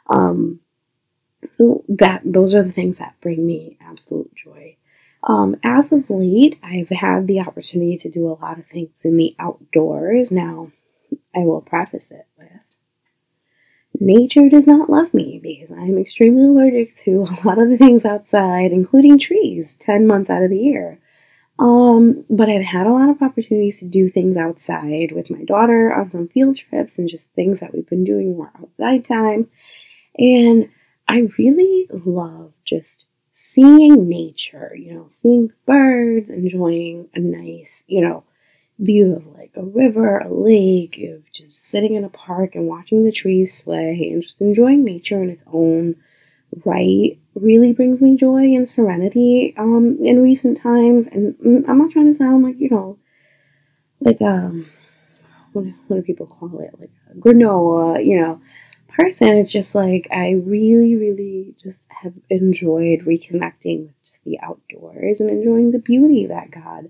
Um, 0.09 0.59
so 1.57 1.83
that 1.89 2.21
those 2.23 2.53
are 2.53 2.63
the 2.63 2.71
things 2.71 2.97
that 2.99 3.15
bring 3.21 3.45
me 3.45 3.77
absolute 3.81 4.31
joy. 4.35 4.77
Um, 5.27 5.55
as 5.63 5.85
of 5.91 6.09
late, 6.09 6.59
I've 6.63 6.89
had 6.89 7.25
the 7.25 7.39
opportunity 7.41 7.97
to 8.03 8.11
do 8.11 8.27
a 8.27 8.37
lot 8.39 8.59
of 8.59 8.67
things 8.67 8.89
in 9.03 9.17
the 9.17 9.35
outdoors. 9.39 10.27
Now, 10.29 10.71
I 11.35 11.39
will 11.39 11.61
preface 11.61 12.03
it 12.09 12.27
with 12.37 12.49
nature 13.99 14.49
does 14.49 14.67
not 14.67 14.89
love 14.89 15.13
me 15.13 15.39
because 15.41 15.71
I 15.71 15.83
am 15.83 15.97
extremely 15.97 16.45
allergic 16.45 17.03
to 17.05 17.27
a 17.29 17.47
lot 17.47 17.59
of 17.59 17.69
the 17.69 17.77
things 17.77 18.05
outside, 18.05 18.71
including 18.71 19.19
trees, 19.19 19.65
10 19.79 20.07
months 20.07 20.29
out 20.29 20.43
of 20.43 20.49
the 20.49 20.57
year. 20.57 20.99
Um, 21.57 22.25
but 22.29 22.49
I've 22.49 22.65
had 22.65 22.85
a 22.85 22.91
lot 22.91 23.09
of 23.09 23.21
opportunities 23.21 23.79
to 23.79 23.85
do 23.85 24.09
things 24.09 24.35
outside 24.35 25.13
with 25.13 25.29
my 25.29 25.43
daughter 25.45 25.93
on 25.93 26.11
some 26.11 26.27
field 26.27 26.57
trips 26.57 26.93
and 26.97 27.09
just 27.09 27.23
things 27.35 27.59
that 27.61 27.73
we've 27.73 27.87
been 27.87 28.03
doing 28.03 28.35
more 28.35 28.51
outside 28.59 29.07
time. 29.07 29.47
And 30.17 30.69
I 31.07 31.27
really 31.37 31.87
love 31.91 32.51
just 32.67 32.87
seeing 33.53 34.09
nature, 34.09 34.75
you 34.75 34.93
know, 34.93 35.09
seeing 35.21 35.51
birds, 35.65 36.29
enjoying 36.29 37.09
a 37.13 37.19
nice, 37.19 37.69
you 37.87 38.01
know, 38.01 38.25
view 38.79 39.15
of 39.15 39.25
like 39.37 39.51
a 39.55 39.63
river, 39.63 40.19
a 40.19 40.33
lake, 40.33 40.99
of 41.13 41.23
just 41.33 41.55
sitting 41.71 41.95
in 41.95 42.03
a 42.03 42.09
park 42.09 42.55
and 42.55 42.67
watching 42.67 43.03
the 43.03 43.11
trees 43.11 43.51
sway 43.63 44.09
and 44.11 44.23
just 44.23 44.39
enjoying 44.39 44.83
nature 44.83 45.21
in 45.21 45.29
its 45.29 45.43
own 45.51 45.95
right 46.63 47.17
really 47.33 47.73
brings 47.73 47.99
me 47.99 48.15
joy 48.15 48.43
and 48.55 48.69
serenity 48.69 49.53
um 49.57 49.97
in 50.01 50.21
recent 50.21 50.61
times 50.61 51.05
and 51.11 51.35
I'm 51.67 51.79
not 51.79 51.91
trying 51.91 52.13
to 52.13 52.17
sound 52.17 52.43
like, 52.43 52.55
you 52.59 52.69
know, 52.69 52.97
like 53.99 54.21
um 54.21 54.67
what, 55.51 55.65
what 55.87 55.97
do 55.97 56.01
people 56.03 56.27
call 56.27 56.59
it? 56.59 56.71
Like 56.79 56.91
granola, 57.19 58.05
you 58.05 58.21
know, 58.21 58.41
person. 58.89 59.37
It's 59.37 59.51
just 59.51 59.73
like 59.73 60.07
I 60.11 60.31
really, 60.31 60.95
really 60.95 61.55
just 61.63 61.77
have 61.87 62.13
enjoyed 62.29 63.01
reconnecting 63.01 63.87
with 63.87 64.03
just 64.03 64.17
the 64.25 64.39
outdoors 64.41 65.17
and 65.19 65.29
enjoying 65.29 65.71
the 65.71 65.79
beauty 65.79 66.27
that 66.27 66.51
God, 66.51 66.89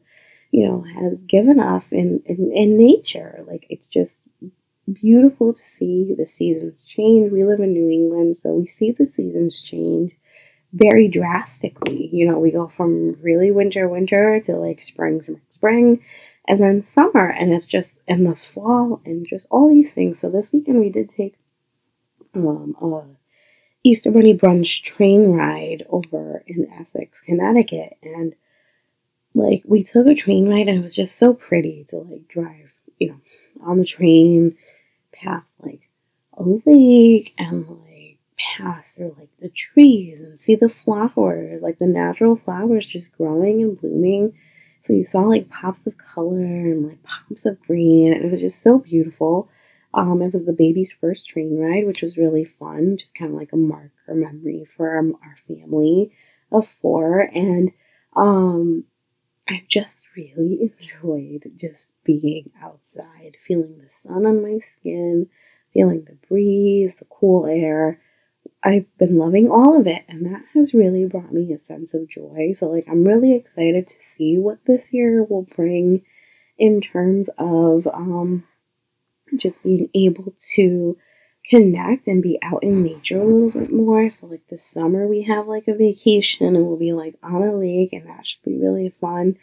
you 0.55 0.65
know, 0.65 0.85
has 1.01 1.17
given 1.27 1.59
us 1.59 1.83
in, 1.91 2.23
in, 2.25 2.53
in 2.55 2.77
nature. 2.77 3.43
Like 3.45 3.65
it's 3.69 3.85
just 3.91 4.13
beautiful 4.89 5.53
to 5.53 5.61
see 5.77 6.15
the 6.17 6.27
seasons 6.37 6.79
change. 6.95 7.29
We 7.29 7.43
live 7.43 7.59
in 7.59 7.73
New 7.73 7.89
England, 7.89 8.37
so 8.41 8.53
we 8.53 8.71
see 8.79 8.91
the 8.97 9.11
seasons 9.17 9.61
change 9.69 10.13
very 10.71 11.09
drastically. 11.09 12.09
You 12.09 12.29
know, 12.29 12.39
we 12.39 12.51
go 12.51 12.71
from 12.77 13.17
really 13.21 13.51
winter, 13.51 13.89
winter 13.89 14.39
to 14.45 14.55
like 14.55 14.81
spring, 14.81 15.21
spring, 15.23 15.41
spring, 15.55 16.05
and 16.47 16.61
then 16.61 16.87
summer, 16.95 17.27
and 17.27 17.51
it's 17.51 17.67
just 17.67 17.89
in 18.07 18.23
the 18.23 18.37
fall 18.53 19.01
and 19.03 19.27
just 19.29 19.45
all 19.51 19.69
these 19.69 19.91
things. 19.93 20.19
So 20.21 20.29
this 20.29 20.45
weekend 20.53 20.79
we 20.79 20.89
did 20.89 21.09
take 21.17 21.35
um, 22.33 22.77
a 22.81 23.03
Easter 23.83 24.09
Bunny 24.09 24.37
brunch 24.37 24.83
train 24.85 25.33
ride 25.33 25.85
over 25.89 26.45
in 26.47 26.71
Essex, 26.79 27.11
Connecticut, 27.25 27.97
and 28.01 28.33
like 29.35 29.63
we 29.65 29.83
took 29.83 30.07
a 30.07 30.15
train 30.15 30.47
ride 30.47 30.67
and 30.67 30.79
it 30.79 30.83
was 30.83 30.95
just 30.95 31.11
so 31.19 31.33
pretty 31.33 31.85
to 31.89 31.97
like 31.97 32.27
drive, 32.27 32.71
you 32.97 33.09
know, 33.09 33.19
on 33.63 33.79
the 33.79 33.85
train 33.85 34.57
past 35.13 35.45
like 35.59 35.81
a 36.37 36.43
lake 36.43 37.33
and 37.37 37.67
like 37.67 38.17
pass 38.57 38.83
through 38.95 39.15
like 39.17 39.29
the 39.39 39.51
trees 39.73 40.19
and 40.19 40.39
see 40.45 40.55
the 40.55 40.71
flowers, 40.83 41.61
like 41.61 41.79
the 41.79 41.85
natural 41.85 42.39
flowers 42.43 42.85
just 42.85 43.11
growing 43.17 43.61
and 43.61 43.79
blooming. 43.79 44.33
So 44.87 44.93
you 44.93 45.05
saw 45.11 45.21
like 45.21 45.49
pops 45.49 45.85
of 45.87 45.93
color 45.97 46.37
and 46.37 46.87
like 46.87 47.03
pops 47.03 47.45
of 47.45 47.59
green, 47.61 48.13
and 48.13 48.23
it 48.23 48.31
was 48.31 48.41
just 48.41 48.63
so 48.63 48.77
beautiful. 48.77 49.49
Um, 49.93 50.21
it 50.21 50.33
was 50.33 50.45
the 50.45 50.53
baby's 50.53 50.91
first 51.01 51.27
train 51.27 51.57
ride, 51.57 51.87
which 51.87 52.01
was 52.01 52.17
really 52.17 52.45
fun, 52.59 52.97
just 52.99 53.15
kind 53.15 53.31
of 53.31 53.37
like 53.37 53.53
a 53.53 53.57
marker 53.57 53.91
memory 54.09 54.67
for 54.75 54.89
our, 54.89 54.97
our 54.97 55.37
family 55.47 56.11
of 56.51 56.65
four. 56.81 57.19
And 57.21 57.71
um, 58.15 58.83
I've 59.47 59.67
just 59.69 59.89
really 60.15 60.71
enjoyed 60.79 61.51
just 61.57 61.75
being 62.03 62.51
outside, 62.61 63.35
feeling 63.47 63.77
the 63.79 63.89
sun 64.07 64.25
on 64.25 64.41
my 64.41 64.59
skin, 64.79 65.27
feeling 65.73 66.05
the 66.05 66.17
breeze, 66.27 66.91
the 66.99 67.05
cool 67.09 67.45
air. 67.45 67.99
I've 68.63 68.85
been 68.97 69.17
loving 69.17 69.49
all 69.49 69.79
of 69.79 69.87
it, 69.87 70.03
and 70.07 70.25
that 70.27 70.43
has 70.53 70.73
really 70.73 71.05
brought 71.05 71.33
me 71.33 71.53
a 71.53 71.65
sense 71.67 71.93
of 71.93 72.09
joy. 72.09 72.55
So, 72.59 72.67
like, 72.67 72.85
I'm 72.89 73.03
really 73.03 73.35
excited 73.35 73.87
to 73.87 73.93
see 74.17 74.37
what 74.37 74.59
this 74.65 74.81
year 74.91 75.23
will 75.23 75.47
bring 75.55 76.03
in 76.57 76.81
terms 76.81 77.27
of 77.37 77.87
um, 77.87 78.43
just 79.37 79.61
being 79.63 79.89
able 79.93 80.33
to 80.55 80.97
connect 81.49 82.07
and 82.07 82.23
be 82.23 82.39
out 82.41 82.63
in 82.63 82.83
nature 82.83 83.21
a 83.21 83.25
little 83.25 83.51
bit 83.51 83.71
more. 83.71 84.09
So 84.19 84.27
like 84.27 84.47
this 84.49 84.61
summer 84.73 85.07
we 85.07 85.23
have 85.23 85.47
like 85.47 85.67
a 85.67 85.75
vacation 85.75 86.47
and 86.47 86.65
we'll 86.65 86.77
be 86.77 86.93
like 86.93 87.15
on 87.23 87.43
a 87.43 87.55
lake 87.55 87.93
and 87.93 88.07
that 88.07 88.25
should 88.25 88.43
be 88.43 88.59
really 88.59 88.93
fun. 88.99 89.37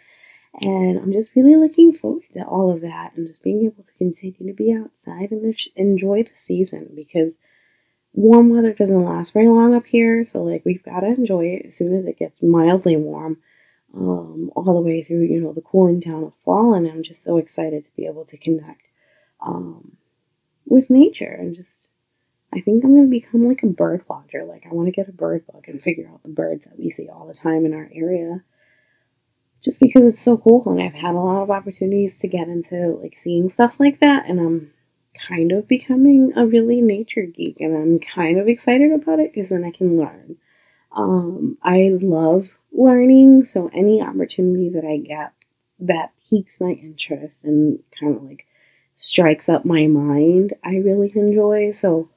And 0.61 0.99
I'm 0.99 1.12
just 1.12 1.31
really 1.35 1.57
looking 1.57 1.95
forward 1.95 2.25
to 2.35 2.45
all 2.45 2.75
of 2.75 2.83
that 2.83 3.12
and 3.17 3.29
just 3.29 3.43
being 3.43 3.65
able 3.65 3.85
to 3.85 3.99
continue 3.99 4.53
to 4.53 4.57
be 4.57 4.73
outside 4.73 5.31
and 5.31 5.55
enjoy 5.77 6.25
the 6.25 6.31
season 6.47 6.91
because 6.95 7.33
warm 8.12 8.51
weather 8.51 8.75
doesn't 8.75 9.05
last 9.05 9.33
very 9.33 9.49
long 9.49 9.75
up 9.75 9.87
here. 9.87 10.27
So 10.33 10.43
like 10.43 10.62
we've 10.65 10.85
got 10.85 11.01
to 11.01 11.07
enjoy 11.07 11.45
it 11.47 11.67
as 11.69 11.77
soon 11.77 11.99
as 11.99 12.05
it 12.07 12.19
gets 12.19 12.43
mildly 12.43 12.97
warm. 12.97 13.38
Um, 13.95 14.51
all 14.57 14.65
the 14.65 14.81
way 14.81 15.05
through, 15.05 15.25
you 15.25 15.43
know, 15.43 15.53
the 15.53 15.61
cooling 15.61 16.01
down 16.01 16.25
of 16.25 16.33
fall, 16.47 16.73
and 16.73 16.88
I'm 16.88 17.03
just 17.03 17.23
so 17.27 17.37
excited 17.37 17.85
to 17.85 17.91
be 17.95 18.07
able 18.07 18.25
to 18.25 18.38
connect 18.38 18.81
um, 19.45 19.99
with 20.65 20.88
nature 20.88 21.37
and 21.38 21.55
just 21.55 21.69
I 22.55 22.61
think 22.61 22.85
I'm 22.85 22.95
gonna 22.95 23.09
become 23.09 23.47
like 23.49 23.62
a 23.62 23.69
bird 23.69 24.05
watcher. 24.09 24.45
Like 24.45 24.65
I 24.71 24.75
want 24.75 24.87
to 24.87 24.93
get 24.93 25.09
a 25.09 25.12
bird 25.12 25.47
book 25.47 25.65
and 25.69 25.83
figure 25.83 26.09
out 26.09 26.23
the 26.23 26.29
birds 26.29 26.65
that 26.65 26.79
we 26.79 26.93
see 26.97 27.09
all 27.09 27.27
the 27.27 27.35
time 27.35 27.65
in 27.65 27.73
our 27.73 27.88
area. 27.95 28.43
Just 29.65 29.79
because 29.81 30.03
it's 30.12 30.25
so 30.25 30.37
cool 30.37 30.65
and 30.67 30.83
I've 30.83 30.93
had 30.93 31.15
a 31.15 31.19
lot 31.19 31.43
of 31.43 31.51
opportunities 31.51 32.12
to 32.21 32.29
get 32.29 32.49
into 32.49 32.99
like 33.01 33.15
seeing 33.23 33.51
stuff 33.53 33.75
like 33.79 34.01
that 34.01 34.25
and 34.29 34.41
I'm 34.41 34.73
kind 35.29 35.53
of 35.53 35.69
becoming 35.69 36.33
a 36.37 36.47
really 36.47 36.81
nature 36.81 37.27
geek 37.27 37.59
and 37.61 37.77
I'm 37.77 38.01
kind 38.01 38.38
of 38.38 38.49
excited 38.49 38.93
about 38.93 39.21
it 39.21 39.33
because 39.33 39.51
then 39.51 39.65
I 39.65 39.71
can 39.77 39.99
learn. 39.99 40.37
Um, 40.95 41.59
I 41.62 41.91
love 42.01 42.49
learning, 42.73 43.49
so 43.53 43.71
any 43.73 44.03
opportunity 44.03 44.71
that 44.71 44.85
I 44.85 44.99
get 44.99 45.33
that 45.81 46.12
piques 46.29 46.53
my 46.61 46.71
interest 46.71 47.35
and 47.43 47.79
kind 47.99 48.17
of 48.17 48.23
like 48.23 48.47
strikes 48.99 49.49
up 49.49 49.65
my 49.65 49.87
mind, 49.87 50.55
I 50.65 50.77
really 50.77 51.12
enjoy. 51.15 51.77
So 51.81 52.11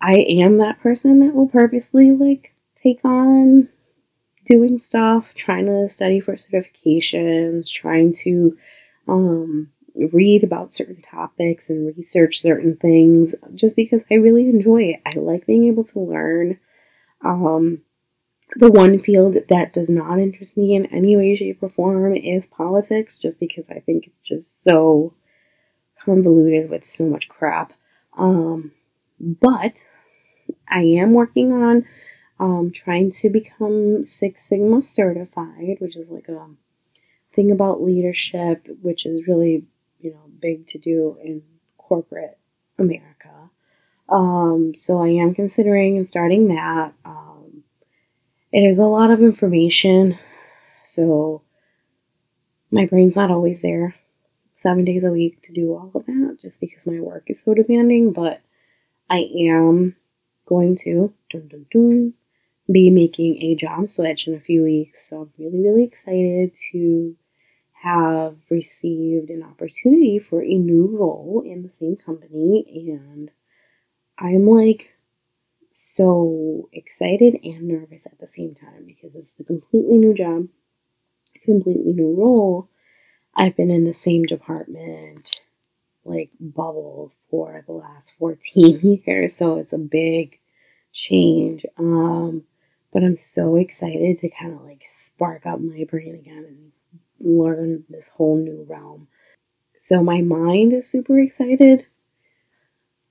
I 0.00 0.14
am 0.42 0.58
that 0.58 0.80
person 0.80 1.20
that 1.20 1.34
will 1.34 1.48
purposely 1.48 2.10
like 2.12 2.54
take 2.82 3.04
on 3.04 3.68
doing 4.48 4.82
stuff, 4.86 5.24
trying 5.36 5.66
to 5.66 5.88
study 5.94 6.20
for 6.20 6.36
certifications, 6.36 7.68
trying 7.70 8.16
to 8.24 8.56
um, 9.08 9.70
read 10.12 10.44
about 10.44 10.74
certain 10.74 11.02
topics 11.02 11.68
and 11.68 11.96
research 11.96 12.40
certain 12.42 12.76
things 12.76 13.34
just 13.54 13.76
because 13.76 14.00
I 14.10 14.14
really 14.14 14.48
enjoy 14.48 14.82
it. 14.82 15.00
I 15.06 15.18
like 15.18 15.46
being 15.46 15.66
able 15.66 15.84
to 15.84 16.00
learn. 16.00 16.58
Um, 17.24 17.82
the 18.56 18.70
one 18.70 19.02
field 19.02 19.36
that 19.48 19.72
does 19.72 19.88
not 19.88 20.18
interest 20.18 20.56
me 20.56 20.76
in 20.76 20.86
any 20.86 21.16
way, 21.16 21.34
shape, 21.36 21.62
or 21.62 21.70
form 21.70 22.14
is 22.14 22.42
politics, 22.50 23.16
just 23.20 23.40
because 23.40 23.64
I 23.70 23.80
think 23.80 24.06
it's 24.06 24.28
just 24.28 24.50
so 24.68 25.14
convoluted 26.04 26.70
with 26.70 26.82
so 26.98 27.04
much 27.04 27.28
crap. 27.28 27.72
Um, 28.16 28.72
but 29.40 29.72
I 30.68 30.80
am 30.80 31.12
working 31.12 31.52
on 31.52 31.86
um, 32.38 32.72
trying 32.74 33.12
to 33.22 33.30
become 33.30 34.06
Six 34.20 34.38
Sigma 34.48 34.82
certified, 34.94 35.76
which 35.78 35.96
is 35.96 36.08
like 36.10 36.28
a 36.28 36.46
thing 37.34 37.50
about 37.50 37.82
leadership, 37.82 38.66
which 38.82 39.06
is 39.06 39.26
really, 39.26 39.64
you 40.00 40.10
know, 40.10 40.30
big 40.40 40.68
to 40.68 40.78
do 40.78 41.16
in 41.22 41.42
corporate 41.78 42.38
America. 42.78 43.50
Um, 44.08 44.72
so 44.86 45.02
I 45.02 45.08
am 45.22 45.34
considering 45.34 46.06
starting 46.10 46.48
that. 46.48 46.92
Um, 47.04 47.64
it 48.52 48.60
is 48.60 48.78
a 48.78 48.82
lot 48.82 49.10
of 49.10 49.20
information, 49.20 50.18
so 50.94 51.42
my 52.70 52.86
brain's 52.86 53.16
not 53.16 53.30
always 53.30 53.58
there 53.62 53.94
seven 54.62 54.84
days 54.84 55.02
a 55.04 55.10
week 55.10 55.42
to 55.42 55.52
do 55.52 55.72
all 55.72 55.90
of 55.94 56.06
that 56.06 56.38
just 56.42 56.58
because 56.60 56.78
my 56.86 57.00
work 57.00 57.24
is 57.28 57.36
so 57.44 57.54
demanding, 57.54 58.12
but 58.12 58.40
I 59.08 59.24
am 59.50 59.96
going 60.46 60.78
to 60.84 61.12
dun, 61.30 61.48
dun, 61.48 61.66
dun, 61.70 62.14
be 62.70 62.90
making 62.90 63.42
a 63.42 63.54
job 63.54 63.88
switch 63.88 64.26
in 64.26 64.34
a 64.34 64.40
few 64.40 64.62
weeks. 64.62 64.98
So 65.08 65.22
I'm 65.22 65.30
really, 65.38 65.60
really 65.60 65.84
excited 65.84 66.52
to 66.72 67.16
have 67.72 68.36
received 68.50 69.30
an 69.30 69.42
opportunity 69.42 70.18
for 70.18 70.42
a 70.42 70.54
new 70.54 70.96
role 70.98 71.42
in 71.44 71.62
the 71.62 71.70
same 71.78 71.96
company. 71.96 72.64
And 72.90 73.30
I'm 74.18 74.46
like 74.46 74.88
so 75.96 76.68
excited 76.72 77.38
and 77.44 77.68
nervous 77.68 78.00
at 78.06 78.18
the 78.18 78.28
same 78.36 78.54
time 78.54 78.86
because 78.86 79.14
it's 79.14 79.30
a 79.38 79.44
completely 79.44 79.98
new 79.98 80.14
job, 80.14 80.48
completely 81.44 81.92
new 81.92 82.14
role. 82.14 82.68
I've 83.36 83.56
been 83.56 83.70
in 83.70 83.84
the 83.84 83.96
same 84.04 84.22
department 84.22 85.28
like 86.04 86.30
bubble 86.40 87.12
for 87.30 87.64
the 87.66 87.72
last 87.72 88.12
14 88.18 89.02
years, 89.06 89.32
so 89.38 89.58
it's 89.58 89.72
a 89.72 89.78
big 89.78 90.38
change. 90.92 91.64
Um, 91.78 92.44
but 92.92 93.02
I'm 93.02 93.18
so 93.34 93.56
excited 93.56 94.20
to 94.20 94.30
kind 94.30 94.54
of 94.54 94.62
like 94.62 94.82
spark 95.06 95.46
up 95.46 95.60
my 95.60 95.84
brain 95.90 96.14
again 96.14 96.44
and 96.46 96.72
learn 97.20 97.84
this 97.88 98.06
whole 98.14 98.36
new 98.36 98.66
realm. 98.68 99.08
So 99.88 100.02
my 100.02 100.22
mind 100.22 100.72
is 100.72 100.84
super 100.90 101.18
excited, 101.18 101.84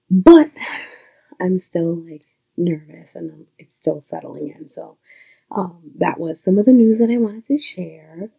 but 0.10 0.52
I'm 1.40 1.62
still 1.70 1.96
like 1.96 2.24
nervous 2.58 3.10
and 3.14 3.46
it's 3.58 3.70
still 3.82 4.04
settling 4.10 4.50
in. 4.50 4.70
So 4.74 4.98
um, 5.52 5.92
that 6.00 6.20
was 6.20 6.38
some 6.44 6.58
of 6.58 6.66
the 6.66 6.74
news 6.74 7.00
that 7.00 7.12
I 7.12 7.18
wanted 7.18 7.48
to 7.48 7.58
share. 7.76 8.30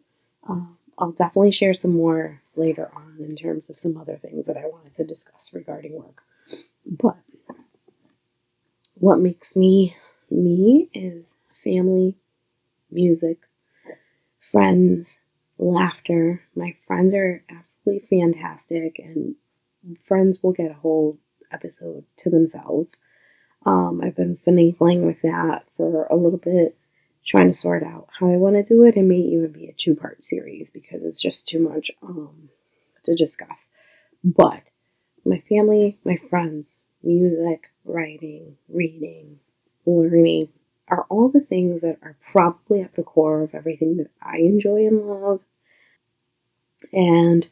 Um, 0.48 0.78
I'll 0.98 1.12
definitely 1.12 1.52
share 1.52 1.74
some 1.74 1.94
more 1.94 2.40
later 2.56 2.90
on 2.94 3.16
in 3.18 3.36
terms 3.36 3.64
of 3.68 3.76
some 3.82 3.96
other 3.96 4.18
things 4.20 4.46
that 4.46 4.56
I 4.56 4.66
wanted 4.66 4.94
to 4.96 5.04
discuss 5.04 5.40
regarding 5.52 5.94
work. 5.94 6.22
But 6.86 7.16
what 8.94 9.18
makes 9.18 9.48
me 9.54 9.96
me 10.30 10.88
is 10.94 11.24
family, 11.62 12.16
music, 12.90 13.38
friends, 14.52 15.06
laughter. 15.58 16.42
My 16.54 16.74
friends 16.86 17.14
are 17.14 17.42
absolutely 17.50 18.06
fantastic, 18.08 18.98
and 18.98 19.34
friends 20.06 20.38
will 20.42 20.52
get 20.52 20.70
a 20.70 20.74
whole 20.74 21.18
episode 21.52 22.04
to 22.18 22.30
themselves. 22.30 22.88
Um, 23.66 24.00
I've 24.02 24.16
been 24.16 24.38
finagling 24.46 25.06
with 25.06 25.22
that 25.22 25.64
for 25.76 26.06
a 26.06 26.16
little 26.16 26.38
bit, 26.38 26.76
trying 27.26 27.52
to 27.52 27.60
sort 27.60 27.82
out 27.82 28.08
how 28.18 28.26
I 28.32 28.36
want 28.36 28.56
to 28.56 28.62
do 28.62 28.84
it. 28.84 28.96
It 28.96 29.02
may 29.02 29.16
even 29.16 29.52
be 29.52 29.66
a 29.66 29.74
two 29.76 29.94
part 29.94 30.22
series 30.24 30.68
because 30.72 31.00
it's 31.02 31.22
just 31.22 31.46
too 31.46 31.60
much 31.60 31.90
um, 32.02 32.48
to 33.04 33.14
discuss. 33.14 33.56
But 34.22 34.62
my 35.24 35.42
family, 35.48 35.98
my 36.04 36.18
friends, 36.30 36.66
music, 37.02 37.70
writing, 37.84 38.56
reading, 38.68 39.38
learning 39.86 40.48
are 40.88 41.06
all 41.08 41.30
the 41.30 41.40
things 41.40 41.80
that 41.80 41.98
are 42.02 42.16
probably 42.32 42.82
at 42.82 42.94
the 42.94 43.02
core 43.02 43.42
of 43.42 43.54
everything 43.54 43.96
that 43.98 44.10
I 44.20 44.38
enjoy 44.38 44.86
and 44.86 45.00
love. 45.06 45.40
And 46.92 47.46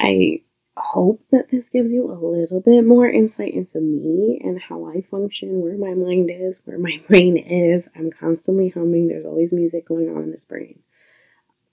I 0.00 0.42
hope 0.76 1.22
that 1.30 1.50
this 1.50 1.64
gives 1.72 1.90
you 1.90 2.10
a 2.10 2.16
little 2.16 2.60
bit 2.60 2.86
more 2.86 3.08
insight 3.08 3.54
into 3.54 3.80
me 3.80 4.40
and 4.42 4.60
how 4.60 4.86
I 4.86 5.02
function, 5.10 5.60
where 5.60 5.76
my 5.76 5.94
mind 5.94 6.30
is, 6.30 6.54
where 6.64 6.78
my 6.78 7.02
brain 7.08 7.36
is. 7.36 7.84
I'm 7.94 8.10
constantly 8.10 8.70
humming, 8.70 9.08
there's 9.08 9.26
always 9.26 9.52
music 9.52 9.86
going 9.86 10.08
on 10.08 10.24
in 10.24 10.30
this 10.32 10.44
brain. 10.44 10.78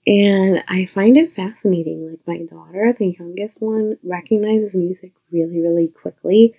And 0.05 0.63
I 0.67 0.89
find 0.93 1.17
it 1.17 1.35
fascinating. 1.35 2.09
Like 2.09 2.21
my 2.25 2.45
daughter, 2.45 2.95
the 2.97 3.15
youngest 3.19 3.55
one, 3.59 3.97
recognizes 4.03 4.73
music 4.73 5.13
really, 5.31 5.61
really 5.61 5.87
quickly. 5.87 6.55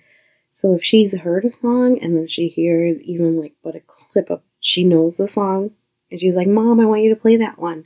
So 0.61 0.75
if 0.75 0.83
she's 0.83 1.13
heard 1.13 1.45
a 1.45 1.51
song 1.59 1.99
and 2.01 2.15
then 2.15 2.27
she 2.27 2.47
hears 2.47 3.01
even 3.01 3.39
like 3.41 3.55
but 3.63 3.75
a 3.75 3.81
clip 3.81 4.29
of 4.29 4.41
she 4.59 4.83
knows 4.83 5.15
the 5.17 5.27
song 5.33 5.71
and 6.11 6.19
she's 6.19 6.35
like, 6.35 6.47
Mom, 6.47 6.79
I 6.79 6.85
want 6.85 7.01
you 7.01 7.13
to 7.15 7.19
play 7.19 7.37
that 7.37 7.57
one. 7.57 7.85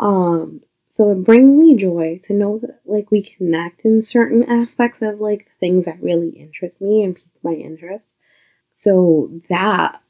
Um, 0.00 0.62
so 0.96 1.10
it 1.10 1.24
brings 1.24 1.50
me 1.58 1.76
joy 1.76 2.20
to 2.26 2.32
know 2.32 2.58
that 2.58 2.80
like 2.86 3.10
we 3.10 3.22
connect 3.36 3.84
in 3.84 4.04
certain 4.06 4.44
aspects 4.44 5.02
of 5.02 5.20
like 5.20 5.46
things 5.60 5.84
that 5.84 6.02
really 6.02 6.30
interest 6.30 6.80
me 6.80 7.02
and 7.02 7.14
pique 7.14 7.26
my 7.42 7.52
interest. 7.52 8.04
So 8.82 9.30
that 9.50 10.00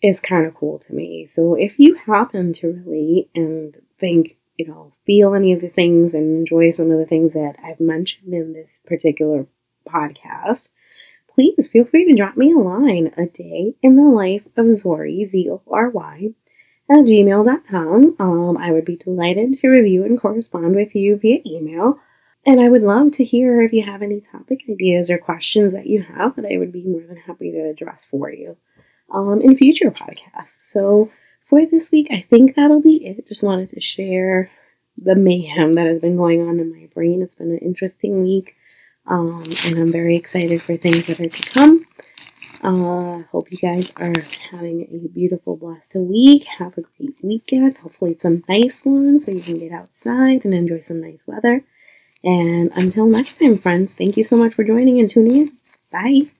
is 0.00 0.16
kind 0.20 0.46
of 0.46 0.54
cool 0.54 0.78
to 0.86 0.92
me. 0.92 1.28
So 1.32 1.54
if 1.54 1.78
you 1.78 1.96
happen 1.96 2.52
to 2.54 2.68
relate 2.68 3.30
and 3.34 3.74
think, 3.98 4.36
you 4.56 4.68
know, 4.68 4.92
feel 5.06 5.34
any 5.34 5.54
of 5.54 5.60
the 5.60 5.70
things 5.70 6.14
and 6.14 6.38
enjoy 6.38 6.72
some 6.72 6.92
of 6.92 6.98
the 6.98 7.06
things 7.06 7.32
that 7.32 7.56
I've 7.64 7.80
mentioned 7.80 8.32
in 8.32 8.52
this 8.52 8.68
particular 8.86 9.46
podcast, 9.88 10.60
please 11.34 11.68
feel 11.72 11.84
free 11.84 12.04
to 12.06 12.16
drop 12.16 12.36
me 12.36 12.52
a 12.52 12.58
line 12.58 13.12
a 13.16 13.26
day 13.26 13.74
in 13.82 13.96
the 13.96 14.02
life 14.02 14.46
of 14.56 14.66
Zory, 14.66 15.28
Z 15.30 15.48
O 15.50 15.62
R 15.66 15.90
Y, 15.90 16.28
at 16.90 16.98
gmail.com. 16.98 18.16
Um, 18.18 18.56
I 18.56 18.72
would 18.72 18.84
be 18.84 18.96
delighted 18.96 19.60
to 19.60 19.68
review 19.68 20.04
and 20.04 20.20
correspond 20.20 20.74
with 20.74 20.94
you 20.94 21.16
via 21.16 21.38
email. 21.46 21.98
And 22.46 22.60
I 22.60 22.68
would 22.68 22.82
love 22.82 23.12
to 23.12 23.24
hear 23.24 23.60
if 23.60 23.72
you 23.72 23.84
have 23.84 24.02
any 24.02 24.22
topic 24.32 24.60
ideas 24.70 25.10
or 25.10 25.18
questions 25.18 25.74
that 25.74 25.86
you 25.86 26.02
have 26.02 26.36
that 26.36 26.46
I 26.50 26.56
would 26.56 26.72
be 26.72 26.84
more 26.84 27.02
than 27.06 27.16
happy 27.16 27.52
to 27.52 27.70
address 27.70 28.04
for 28.10 28.32
you 28.32 28.56
um, 29.12 29.42
in 29.42 29.56
future 29.56 29.90
podcasts. 29.90 30.48
So 30.72 31.10
for 31.48 31.64
this 31.66 31.90
week, 31.90 32.08
I 32.10 32.24
think 32.28 32.56
that'll 32.56 32.80
be 32.80 33.04
it. 33.04 33.28
Just 33.28 33.42
wanted 33.42 33.70
to 33.70 33.80
share 33.80 34.50
the 34.96 35.14
mayhem 35.14 35.74
that 35.74 35.86
has 35.86 36.00
been 36.00 36.16
going 36.16 36.40
on 36.42 36.58
in 36.58 36.70
my 36.70 36.88
brain. 36.94 37.22
It's 37.22 37.34
been 37.34 37.50
an 37.50 37.58
interesting 37.58 38.22
week, 38.22 38.54
um, 39.06 39.44
and 39.64 39.78
I'm 39.78 39.92
very 39.92 40.16
excited 40.16 40.62
for 40.62 40.76
things 40.76 41.06
that 41.06 41.20
are 41.20 41.28
to 41.28 41.50
come. 41.50 41.84
Uh, 42.62 43.22
hope 43.30 43.50
you 43.50 43.58
guys 43.58 43.88
are 43.96 44.12
having 44.50 44.86
a 44.90 45.08
beautiful, 45.08 45.56
blessed 45.56 45.94
week. 45.94 46.44
Have 46.58 46.76
a 46.76 46.82
great 46.82 47.16
weekend. 47.22 47.76
Hopefully, 47.78 48.18
some 48.20 48.42
nice 48.48 48.72
ones 48.84 49.24
so 49.24 49.30
you 49.30 49.42
can 49.42 49.58
get 49.58 49.72
outside 49.72 50.44
and 50.44 50.54
enjoy 50.54 50.80
some 50.86 51.00
nice 51.00 51.20
weather. 51.26 51.64
And 52.24 52.70
until 52.74 53.06
next 53.06 53.38
time, 53.38 53.58
friends, 53.58 53.90
thank 53.96 54.16
you 54.16 54.24
so 54.24 54.36
much 54.36 54.54
for 54.54 54.64
joining 54.64 54.98
and 54.98 55.10
tuning 55.10 55.36
in. 55.36 55.58
Bye. 55.92 56.30